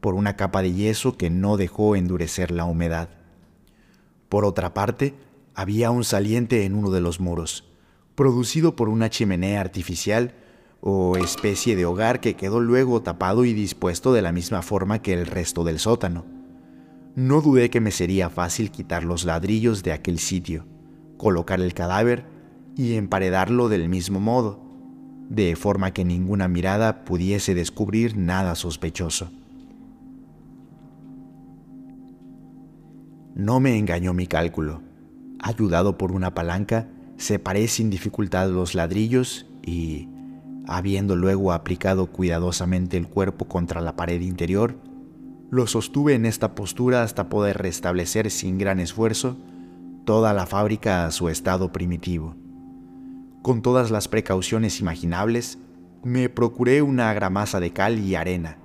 por 0.00 0.14
una 0.14 0.36
capa 0.36 0.60
de 0.60 0.72
yeso 0.74 1.16
que 1.16 1.30
no 1.30 1.56
dejó 1.56 1.96
endurecer 1.96 2.50
la 2.50 2.64
humedad. 2.64 3.08
Por 4.28 4.44
otra 4.44 4.74
parte, 4.74 5.14
había 5.54 5.90
un 5.90 6.04
saliente 6.04 6.64
en 6.64 6.74
uno 6.74 6.90
de 6.90 7.00
los 7.00 7.20
muros, 7.20 7.64
producido 8.14 8.76
por 8.76 8.88
una 8.88 9.08
chimenea 9.08 9.60
artificial 9.60 10.34
o 10.80 11.16
especie 11.16 11.76
de 11.76 11.86
hogar 11.86 12.20
que 12.20 12.34
quedó 12.34 12.60
luego 12.60 13.00
tapado 13.00 13.46
y 13.46 13.54
dispuesto 13.54 14.12
de 14.12 14.20
la 14.20 14.32
misma 14.32 14.60
forma 14.60 15.00
que 15.00 15.14
el 15.14 15.26
resto 15.26 15.64
del 15.64 15.78
sótano. 15.78 16.26
No 17.14 17.40
dudé 17.40 17.70
que 17.70 17.80
me 17.80 17.90
sería 17.90 18.28
fácil 18.28 18.70
quitar 18.70 19.04
los 19.04 19.24
ladrillos 19.24 19.82
de 19.82 19.92
aquel 19.92 20.18
sitio, 20.18 20.66
colocar 21.16 21.60
el 21.60 21.74
cadáver 21.74 22.24
y 22.76 22.94
emparedarlo 22.94 23.68
del 23.68 23.88
mismo 23.88 24.20
modo, 24.20 24.60
de 25.28 25.56
forma 25.56 25.92
que 25.92 26.04
ninguna 26.04 26.48
mirada 26.48 27.04
pudiese 27.04 27.54
descubrir 27.54 28.16
nada 28.16 28.54
sospechoso. 28.54 29.30
No 33.34 33.58
me 33.60 33.78
engañó 33.78 34.14
mi 34.14 34.26
cálculo. 34.26 34.82
Ayudado 35.40 35.98
por 35.98 36.12
una 36.12 36.34
palanca, 36.34 36.88
separé 37.16 37.68
sin 37.68 37.90
dificultad 37.90 38.48
los 38.48 38.74
ladrillos 38.74 39.46
y, 39.66 40.08
Habiendo 40.66 41.14
luego 41.14 41.52
aplicado 41.52 42.06
cuidadosamente 42.06 42.96
el 42.96 43.06
cuerpo 43.06 43.46
contra 43.46 43.82
la 43.82 43.96
pared 43.96 44.20
interior, 44.22 44.78
lo 45.50 45.66
sostuve 45.66 46.14
en 46.14 46.24
esta 46.24 46.54
postura 46.54 47.02
hasta 47.02 47.28
poder 47.28 47.58
restablecer 47.58 48.30
sin 48.30 48.56
gran 48.56 48.80
esfuerzo 48.80 49.36
toda 50.04 50.32
la 50.34 50.46
fábrica 50.46 51.06
a 51.06 51.10
su 51.10 51.28
estado 51.28 51.72
primitivo. 51.72 52.36
Con 53.42 53.62
todas 53.62 53.90
las 53.90 54.08
precauciones 54.08 54.80
imaginables, 54.80 55.58
me 56.02 56.28
procuré 56.28 56.82
una 56.82 57.12
gramasa 57.14 57.60
de 57.60 57.72
cal 57.72 57.98
y 57.98 58.14
arena, 58.14 58.58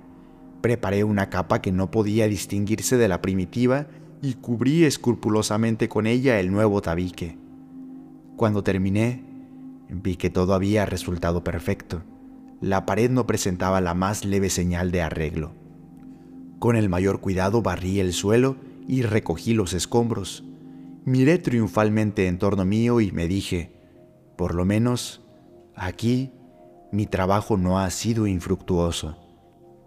preparé 0.60 1.04
una 1.04 1.30
capa 1.30 1.60
que 1.60 1.72
no 1.72 1.90
podía 1.90 2.28
distinguirse 2.28 2.96
de 2.96 3.08
la 3.08 3.22
primitiva 3.22 3.86
y 4.22 4.34
cubrí 4.34 4.84
escrupulosamente 4.84 5.88
con 5.88 6.06
ella 6.06 6.38
el 6.38 6.52
nuevo 6.52 6.82
tabique. 6.82 7.38
Cuando 8.36 8.62
terminé, 8.62 9.30
Vi 9.92 10.16
que 10.16 10.30
todo 10.30 10.54
había 10.54 10.86
resultado 10.86 11.42
perfecto. 11.42 12.02
La 12.60 12.86
pared 12.86 13.10
no 13.10 13.26
presentaba 13.26 13.80
la 13.80 13.94
más 13.94 14.24
leve 14.24 14.48
señal 14.48 14.92
de 14.92 15.02
arreglo. 15.02 15.52
Con 16.60 16.76
el 16.76 16.88
mayor 16.88 17.20
cuidado 17.20 17.60
barrí 17.60 17.98
el 17.98 18.12
suelo 18.12 18.56
y 18.86 19.02
recogí 19.02 19.52
los 19.52 19.72
escombros. 19.72 20.44
Miré 21.04 21.38
triunfalmente 21.38 22.26
en 22.26 22.38
torno 22.38 22.64
mío 22.64 23.00
y 23.00 23.10
me 23.10 23.26
dije, 23.26 23.72
por 24.36 24.54
lo 24.54 24.64
menos, 24.64 25.22
aquí 25.74 26.32
mi 26.92 27.06
trabajo 27.06 27.56
no 27.56 27.78
ha 27.78 27.88
sido 27.90 28.26
infructuoso. 28.26 29.16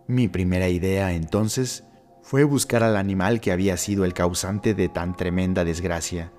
Mi 0.07 0.27
primera 0.27 0.69
idea 0.69 1.13
entonces 1.13 1.85
fue 2.23 2.43
buscar 2.43 2.83
al 2.83 2.97
animal 2.97 3.41
que 3.41 3.51
había 3.51 3.77
sido 3.77 4.05
el 4.05 4.13
causante 4.13 4.73
de 4.73 4.89
tan 4.89 5.15
tremenda 5.15 5.63
desgracia, 5.63 6.31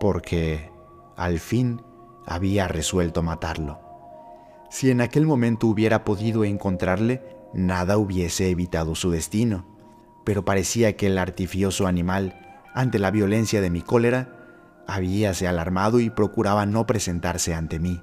porque, 0.00 0.70
al 1.16 1.38
fin, 1.38 1.82
había 2.26 2.68
resuelto 2.68 3.22
matarlo. 3.22 3.80
Si 4.70 4.90
en 4.90 5.00
aquel 5.02 5.26
momento 5.26 5.66
hubiera 5.66 6.04
podido 6.04 6.44
encontrarle, 6.44 7.22
nada 7.52 7.98
hubiese 7.98 8.48
evitado 8.48 8.94
su 8.94 9.10
destino, 9.10 9.66
pero 10.24 10.44
parecía 10.44 10.96
que 10.96 11.08
el 11.08 11.18
artifioso 11.18 11.86
animal, 11.86 12.51
ante 12.74 12.98
la 12.98 13.10
violencia 13.10 13.60
de 13.60 13.70
mi 13.70 13.82
cólera, 13.82 14.28
habíase 14.86 15.46
alarmado 15.46 16.00
y 16.00 16.10
procuraba 16.10 16.66
no 16.66 16.86
presentarse 16.86 17.54
ante 17.54 17.78
mí, 17.78 18.02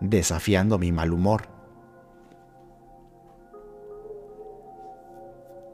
desafiando 0.00 0.78
mi 0.78 0.92
mal 0.92 1.12
humor. 1.12 1.48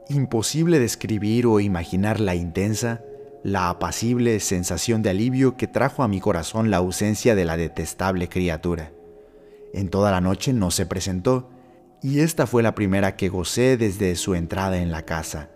Imposible 0.09 0.79
describir 0.79 1.47
o 1.47 1.59
imaginar 1.59 2.19
la 2.19 2.35
intensa, 2.35 3.01
la 3.43 3.69
apacible 3.69 4.39
sensación 4.39 5.01
de 5.01 5.11
alivio 5.11 5.57
que 5.57 5.67
trajo 5.67 6.03
a 6.03 6.07
mi 6.07 6.19
corazón 6.19 6.69
la 6.69 6.77
ausencia 6.77 7.35
de 7.35 7.45
la 7.45 7.57
detestable 7.57 8.29
criatura. 8.29 8.91
En 9.73 9.89
toda 9.89 10.11
la 10.11 10.21
noche 10.21 10.53
no 10.53 10.71
se 10.71 10.85
presentó, 10.85 11.49
y 12.01 12.19
esta 12.19 12.45
fue 12.45 12.61
la 12.61 12.75
primera 12.75 13.15
que 13.15 13.29
gocé 13.29 13.77
desde 13.77 14.15
su 14.15 14.35
entrada 14.35 14.77
en 14.77 14.91
la 14.91 15.03
casa, 15.03 15.49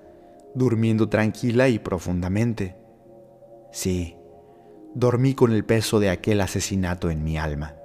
durmiendo 0.56 1.10
tranquila 1.10 1.70
y 1.70 1.80
profundamente. 1.80 2.76
Sí, 3.72 4.16
dormí 4.94 5.36
con 5.36 5.52
el 5.52 5.66
peso 5.66 6.00
de 6.00 6.10
aquel 6.10 6.42
asesinato 6.42 7.10
en 7.10 7.24
mi 7.24 7.38
alma. 7.38 7.76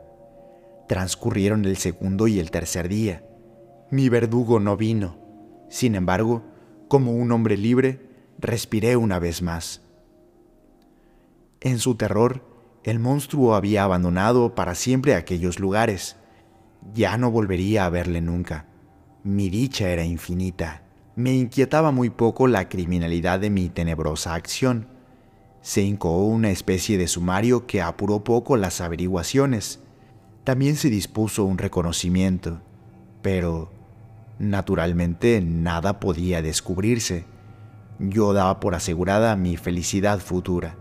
Transcurrieron 0.89 1.65
el 1.65 1.77
segundo 1.77 2.27
y 2.29 2.39
el 2.39 2.51
tercer 2.51 2.89
día. 2.89 3.25
Mi 3.91 4.09
verdugo 4.09 4.61
no 4.61 4.77
vino. 4.77 5.17
Sin 5.69 5.95
embargo, 5.95 6.43
como 6.89 7.13
un 7.13 7.33
hombre 7.33 7.57
libre, 7.57 8.09
respiré 8.39 8.97
una 8.97 9.19
vez 9.19 9.43
más. 9.43 9.83
En 11.61 11.79
su 11.79 11.95
terror, 11.95 12.45
el 12.85 12.99
monstruo 12.99 13.55
había 13.55 13.85
abandonado 13.85 14.55
para 14.55 14.75
siempre 14.75 15.15
aquellos 15.15 15.59
lugares. 15.59 16.17
Ya 16.93 17.17
no 17.17 17.31
volvería 17.31 17.87
a 17.87 17.91
verle 17.91 18.21
nunca. 18.21 18.67
Mi 19.23 19.49
dicha 19.49 19.89
era 19.89 20.05
infinita. 20.05 20.84
Me 21.17 21.33
inquietaba 21.33 21.93
muy 21.93 22.11
poco 22.11 22.47
la 22.47 22.69
criminalidad 22.69 23.41
de 23.41 23.51
mi 23.51 23.69
tenebrosa 23.69 24.35
acción. 24.35 24.89
Se 25.61 25.83
incoó 25.83 26.25
una 26.27 26.51
especie 26.51 26.99
de 26.99 27.09
sumario 27.09 27.67
que 27.67 27.83
apuró 27.83 28.25
poco 28.25 28.57
las 28.57 28.81
averiguaciones. 28.81 29.81
También 30.43 30.77
se 30.77 30.91
dispuso 30.91 31.45
un 31.45 31.59
reconocimiento, 31.59 32.61
pero 33.23 33.71
Naturalmente 34.39 35.41
nada 35.41 36.01
podía 36.01 36.43
descubrirse. 36.43 37.25
Yo 37.99 38.33
daba 38.33 38.59
por 38.59 38.75
asegurada 38.75 39.37
mi 39.37 39.57
felicidad 39.57 40.19
futura. 40.19 40.77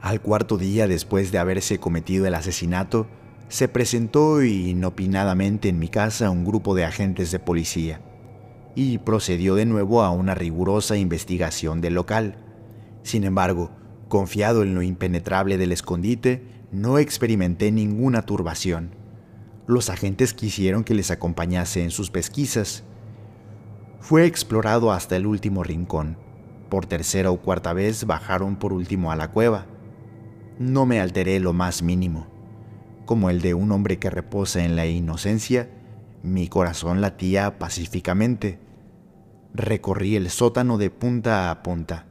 Al 0.00 0.20
cuarto 0.20 0.56
día 0.56 0.86
después 0.86 1.30
de 1.32 1.38
haberse 1.38 1.78
cometido 1.78 2.26
el 2.26 2.34
asesinato, 2.34 3.06
se 3.48 3.68
presentó 3.68 4.42
inopinadamente 4.42 5.68
en 5.68 5.78
mi 5.78 5.88
casa 5.88 6.30
un 6.30 6.44
grupo 6.44 6.74
de 6.74 6.84
agentes 6.84 7.30
de 7.30 7.38
policía 7.38 8.00
y 8.74 8.98
procedió 8.98 9.54
de 9.54 9.66
nuevo 9.66 10.02
a 10.02 10.10
una 10.10 10.34
rigurosa 10.34 10.96
investigación 10.96 11.80
del 11.80 11.94
local. 11.94 12.36
Sin 13.02 13.24
embargo, 13.24 13.70
confiado 14.08 14.62
en 14.62 14.74
lo 14.74 14.82
impenetrable 14.82 15.58
del 15.58 15.72
escondite, 15.72 16.42
no 16.72 16.98
experimenté 16.98 17.70
ninguna 17.70 18.22
turbación. 18.22 18.90
Los 19.66 19.90
agentes 19.90 20.34
quisieron 20.34 20.84
que 20.84 20.94
les 20.94 21.10
acompañase 21.10 21.82
en 21.82 21.90
sus 21.90 22.10
pesquisas. 22.10 22.84
Fue 24.00 24.26
explorado 24.26 24.92
hasta 24.92 25.16
el 25.16 25.26
último 25.26 25.62
rincón. 25.62 26.18
Por 26.68 26.86
tercera 26.86 27.30
o 27.30 27.40
cuarta 27.40 27.72
vez 27.72 28.06
bajaron 28.06 28.56
por 28.56 28.72
último 28.72 29.10
a 29.10 29.16
la 29.16 29.30
cueva. 29.30 29.66
No 30.58 30.84
me 30.84 31.00
alteré 31.00 31.40
lo 31.40 31.52
más 31.52 31.82
mínimo. 31.82 32.35
Como 33.06 33.30
el 33.30 33.40
de 33.40 33.54
un 33.54 33.70
hombre 33.70 34.00
que 34.00 34.10
reposa 34.10 34.64
en 34.64 34.74
la 34.74 34.84
inocencia, 34.86 35.70
mi 36.24 36.48
corazón 36.48 37.00
latía 37.00 37.56
pacíficamente. 37.56 38.58
Recorrí 39.54 40.16
el 40.16 40.28
sótano 40.28 40.76
de 40.76 40.90
punta 40.90 41.52
a 41.52 41.62
punta. 41.62 42.06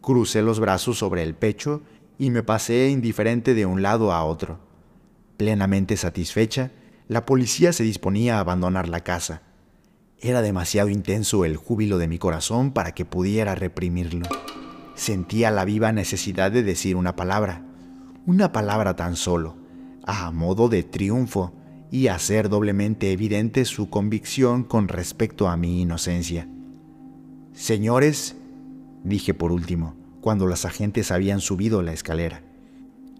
Crucé 0.00 0.40
los 0.40 0.58
brazos 0.58 0.98
sobre 0.98 1.22
el 1.22 1.34
pecho 1.34 1.82
y 2.16 2.30
me 2.30 2.42
pasé 2.42 2.88
indiferente 2.88 3.52
de 3.52 3.66
un 3.66 3.82
lado 3.82 4.10
a 4.10 4.24
otro. 4.24 4.58
Plenamente 5.36 5.98
satisfecha, 5.98 6.72
la 7.08 7.26
policía 7.26 7.74
se 7.74 7.84
disponía 7.84 8.38
a 8.38 8.40
abandonar 8.40 8.88
la 8.88 9.00
casa. 9.00 9.42
Era 10.18 10.40
demasiado 10.40 10.88
intenso 10.88 11.44
el 11.44 11.58
júbilo 11.58 11.98
de 11.98 12.08
mi 12.08 12.18
corazón 12.18 12.72
para 12.72 12.92
que 12.92 13.04
pudiera 13.04 13.54
reprimirlo. 13.54 14.26
Sentía 14.94 15.50
la 15.50 15.66
viva 15.66 15.92
necesidad 15.92 16.50
de 16.50 16.62
decir 16.62 16.96
una 16.96 17.16
palabra, 17.16 17.66
una 18.24 18.50
palabra 18.50 18.96
tan 18.96 19.16
solo, 19.16 19.61
a 20.04 20.30
modo 20.30 20.68
de 20.68 20.82
triunfo 20.82 21.52
y 21.90 22.08
hacer 22.08 22.48
doblemente 22.48 23.12
evidente 23.12 23.64
su 23.64 23.90
convicción 23.90 24.64
con 24.64 24.88
respecto 24.88 25.48
a 25.48 25.56
mi 25.56 25.82
inocencia. 25.82 26.48
Señores, 27.52 28.34
dije 29.04 29.34
por 29.34 29.52
último, 29.52 29.94
cuando 30.20 30.46
los 30.46 30.64
agentes 30.64 31.10
habían 31.10 31.40
subido 31.40 31.82
la 31.82 31.92
escalera. 31.92 32.42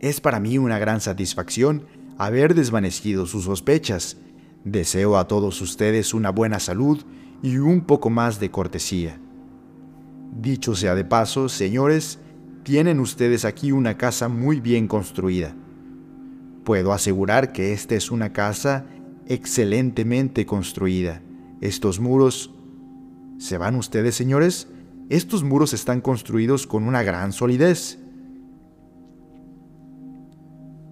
Es 0.01 0.21
para 0.21 0.41
mí 0.41 0.57
una 0.59 0.79
gran 0.79 1.01
satisfacción 1.01 1.85
haber 2.19 2.55
desvanecido 2.55 3.27
sus 3.27 3.45
sospechas. 3.45 4.17
Deseo 4.65 5.19
a 5.19 5.29
todos 5.29 5.61
ustedes 5.61 6.15
una 6.15 6.31
buena 6.31 6.61
salud 6.61 7.03
y 7.43 7.59
un 7.59 7.83
poco 7.83 8.09
más 8.09 8.41
de 8.41 8.51
cortesía. 8.51 9.21
Dicho 10.41 10.75
sea 10.75 10.95
de 10.95 11.05
paso, 11.05 11.49
señores, 11.49 12.21
tienen 12.63 13.01
ustedes 13.01 13.45
aquí 13.45 13.71
una 13.71 13.99
casa 13.99 14.29
muy 14.29 14.61
bien 14.61 14.89
construida. 14.89 15.55
Puedo 16.65 16.93
asegurar 16.93 17.53
que 17.53 17.73
esta 17.73 17.95
es 17.95 18.11
una 18.11 18.33
casa 18.33 18.87
excelentemente 19.27 20.47
construida. 20.47 21.23
Estos 21.61 22.01
muros... 22.01 22.51
¿Se 23.39 23.59
van 23.59 23.75
ustedes, 23.75 24.15
señores? 24.15 24.69
Estos 25.09 25.43
muros 25.43 25.75
están 25.75 26.01
construidos 26.01 26.67
con 26.67 26.85
una 26.85 27.03
gran 27.03 27.33
solidez. 27.33 27.99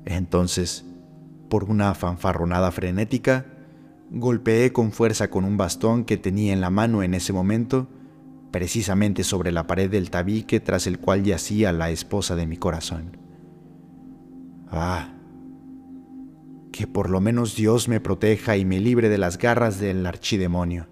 Entonces, 0.05 0.85
por 1.49 1.65
una 1.65 1.95
fanfarronada 1.95 2.73
frenética, 2.73 3.47
golpeé 4.11 4.73
con 4.73 4.91
fuerza 4.91 5.31
con 5.31 5.45
un 5.45 5.57
bastón 5.57 6.05
que 6.05 6.17
tenía 6.17 6.53
en 6.53 6.61
la 6.61 6.71
mano 6.71 7.05
en 7.05 7.15
ese 7.15 7.33
momento, 7.33 7.89
precisamente 8.51 9.23
sobre 9.23 9.53
la 9.53 9.69
pared 9.69 9.89
del 9.89 10.11
tabique 10.11 10.59
tras 10.59 10.89
el 10.89 10.99
cual 10.99 11.23
yacía 11.23 11.73
la 11.73 11.91
esposa 11.91 12.35
de 12.35 12.47
mi 12.47 12.57
corazón. 12.57 13.17
Ah, 14.69 15.15
que 16.73 16.87
por 16.87 17.11
lo 17.11 17.21
menos 17.21 17.57
Dios 17.57 17.89
me 17.89 18.01
proteja 18.01 18.57
y 18.57 18.65
me 18.65 18.81
libre 18.81 19.09
de 19.09 19.19
las 19.19 19.39
garras 19.39 19.79
del 19.81 20.07
archidemonio. 20.07 20.87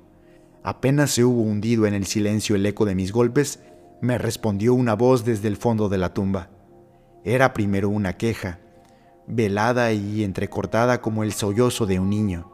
Apenas 0.63 1.13
se 1.13 1.25
hubo 1.25 1.43
hundido 1.43 1.87
en 1.87 1.95
el 1.95 2.07
silencio 2.07 2.57
el 2.57 2.67
eco 2.67 2.85
de 2.85 2.95
mis 2.95 3.13
golpes, 3.13 3.61
me 4.01 4.19
respondió 4.19 4.75
una 4.75 4.95
voz 4.95 5.25
desde 5.25 5.49
el 5.49 5.57
fondo 5.57 5.89
de 5.89 5.99
la 5.99 6.15
tumba. 6.15 6.51
Era 7.25 7.53
primero 7.53 7.89
una 7.89 8.17
queja, 8.17 8.61
velada 9.27 9.93
y 9.93 10.25
entrecortada 10.25 11.01
como 11.01 11.23
el 11.23 11.33
sollozo 11.33 11.87
de 11.87 12.01
un 12.01 12.11
niño. 12.11 12.51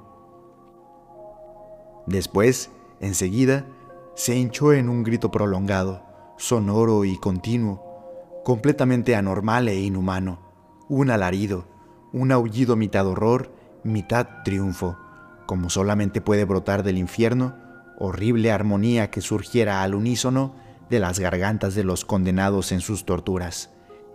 Después, 2.06 2.70
enseguida, 3.00 3.66
se 4.14 4.36
hinchó 4.36 4.72
en 4.72 4.88
un 4.88 5.02
grito 5.02 5.30
prolongado, 5.30 6.02
sonoro 6.36 7.04
y 7.04 7.18
continuo, 7.18 8.42
completamente 8.44 9.16
anormal 9.16 9.68
e 9.68 9.80
inhumano, 9.80 10.40
un 10.88 11.10
alarido, 11.10 11.66
un 12.14 12.32
aullido 12.32 12.76
mitad 12.76 13.06
horror, 13.06 13.52
mitad 13.82 14.42
triunfo, 14.44 14.96
como 15.44 15.68
solamente 15.68 16.22
puede 16.22 16.44
brotar 16.46 16.82
del 16.82 16.96
infierno 16.96 17.54
horrible 17.98 18.50
armonía 18.50 19.10
que 19.10 19.20
surgiera 19.20 19.82
al 19.82 19.94
unísono 19.94 20.54
de 20.90 21.00
las 21.00 21.18
gargantas 21.18 21.74
de 21.74 21.84
los 21.84 22.04
condenados 22.04 22.72
en 22.72 22.80
sus 22.80 23.04
torturas 23.04 23.70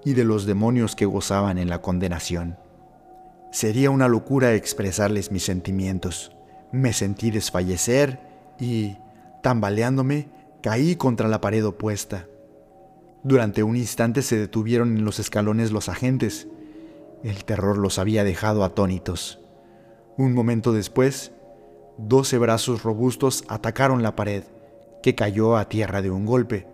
y 0.06 0.14
de 0.14 0.24
los 0.24 0.46
demonios 0.46 0.96
que 0.96 1.06
gozaban 1.06 1.58
en 1.58 1.70
la 1.70 1.82
condenación. 1.82 2.58
Sería 3.52 3.90
una 3.90 4.08
locura 4.08 4.54
expresarles 4.54 5.32
mis 5.32 5.44
sentimientos. 5.44 6.32
Me 6.72 6.94
sentí 6.94 7.32
desfallecer 7.32 8.20
y, 8.60 8.98
tambaleándome, 9.42 10.30
caí 10.62 10.96
contra 10.96 11.28
la 11.28 11.42
pared 11.42 11.66
opuesta. 11.66 12.28
Durante 13.24 13.64
un 13.64 13.76
instante 13.76 14.22
se 14.22 14.38
detuvieron 14.38 14.98
en 14.98 15.04
los 15.04 15.20
escalones 15.20 15.72
los 15.72 15.90
agentes. 15.90 16.48
El 17.24 17.46
terror 17.46 17.78
los 17.78 18.00
había 18.00 18.24
dejado 18.24 18.64
atónitos. 18.64 19.40
Un 20.18 20.34
momento 20.34 20.74
después, 20.74 21.32
Doce 22.02 22.38
brazos 22.38 22.84
robustos 22.84 23.44
atacaron 23.50 24.04
la 24.04 24.16
pared, 24.16 24.46
que 25.04 25.16
cayó 25.16 25.58
a 25.58 25.68
tierra 25.68 26.02
de 26.02 26.10
un 26.10 26.26
golpe. 26.26 26.66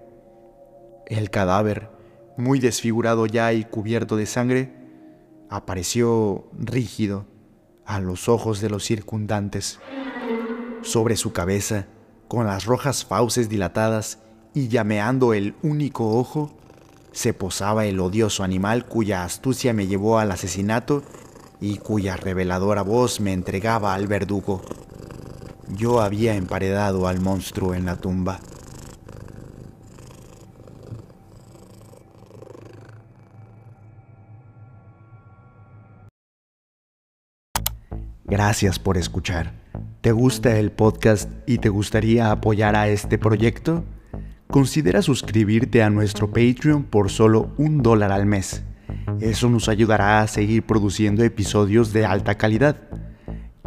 El 1.07 1.31
cadáver, 1.31 1.89
muy 2.37 2.59
desfigurado 2.59 3.25
ya 3.25 3.51
y 3.51 3.63
cubierto 3.63 4.17
de 4.17 4.27
sangre, 4.27 4.71
apareció 5.49 6.45
rígido, 6.53 7.25
a 7.87 7.99
los 7.99 8.29
ojos 8.29 8.61
de 8.61 8.69
los 8.69 8.83
circundantes. 8.83 9.79
Sobre 10.83 11.15
su 11.15 11.33
cabeza, 11.33 11.87
con 12.27 12.45
las 12.45 12.65
rojas 12.65 13.03
fauces 13.03 13.49
dilatadas 13.49 14.19
y 14.53 14.67
llameando 14.67 15.33
el 15.33 15.55
único 15.63 16.19
ojo, 16.19 16.55
se 17.15 17.33
posaba 17.33 17.85
el 17.85 18.01
odioso 18.01 18.43
animal 18.43 18.85
cuya 18.85 19.23
astucia 19.23 19.73
me 19.73 19.87
llevó 19.87 20.19
al 20.19 20.31
asesinato 20.31 21.01
y 21.61 21.77
cuya 21.77 22.17
reveladora 22.17 22.81
voz 22.81 23.21
me 23.21 23.31
entregaba 23.31 23.93
al 23.93 24.05
verdugo. 24.05 24.61
Yo 25.69 26.01
había 26.01 26.35
emparedado 26.35 27.07
al 27.07 27.21
monstruo 27.21 27.73
en 27.73 27.85
la 27.85 27.95
tumba. 27.95 28.41
Gracias 38.25 38.77
por 38.77 38.97
escuchar. 38.97 39.53
¿Te 40.01 40.11
gusta 40.11 40.57
el 40.59 40.73
podcast 40.73 41.29
y 41.47 41.59
te 41.59 41.69
gustaría 41.69 42.29
apoyar 42.31 42.75
a 42.75 42.89
este 42.89 43.17
proyecto? 43.17 43.85
Considera 44.55 45.01
suscribirte 45.01 45.83
a 45.83 45.89
nuestro 45.89 46.27
Patreon 46.27 46.83
por 46.83 47.09
solo 47.09 47.53
un 47.57 47.83
dólar 47.83 48.13
al 48.13 48.25
mes. 48.25 48.63
Eso 49.19 49.49
nos 49.49 49.67
ayudará 49.67 50.21
a 50.21 50.27
seguir 50.27 50.65
produciendo 50.65 51.25
episodios 51.25 51.91
de 51.91 52.05
alta 52.05 52.35
calidad. 52.35 52.77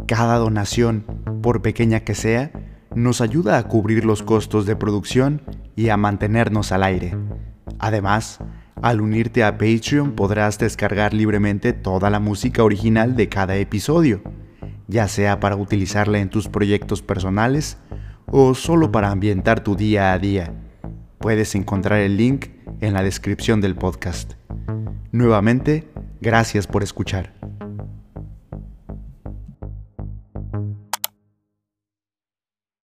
Cada 0.07 0.37
donación, 0.37 1.05
por 1.43 1.61
pequeña 1.61 1.99
que 1.99 2.15
sea, 2.15 2.51
nos 2.95 3.21
ayuda 3.21 3.59
a 3.59 3.67
cubrir 3.67 4.03
los 4.03 4.23
costos 4.23 4.65
de 4.65 4.75
producción 4.75 5.43
y 5.75 5.89
a 5.89 5.97
mantenernos 5.97 6.71
al 6.71 6.81
aire. 6.81 7.15
Además, 7.77 8.39
al 8.81 8.99
unirte 8.99 9.43
a 9.43 9.59
Patreon 9.59 10.13
podrás 10.13 10.57
descargar 10.57 11.13
libremente 11.13 11.71
toda 11.71 12.09
la 12.09 12.19
música 12.19 12.63
original 12.63 13.15
de 13.15 13.29
cada 13.29 13.57
episodio, 13.57 14.23
ya 14.87 15.07
sea 15.07 15.39
para 15.39 15.55
utilizarla 15.55 16.17
en 16.17 16.31
tus 16.31 16.47
proyectos 16.47 17.03
personales 17.03 17.77
o 18.25 18.55
solo 18.55 18.91
para 18.91 19.11
ambientar 19.11 19.63
tu 19.63 19.75
día 19.75 20.13
a 20.13 20.17
día. 20.17 20.51
Puedes 21.19 21.53
encontrar 21.55 21.99
el 21.99 22.15
link 22.15 22.47
en 22.79 22.93
la 22.93 23.03
descripción 23.03 23.59
del 23.59 23.75
podcast. 23.75 24.33
Nuevamente, 25.11 25.85
gracias 26.21 26.65
por 26.65 26.81
escuchar. 26.81 27.33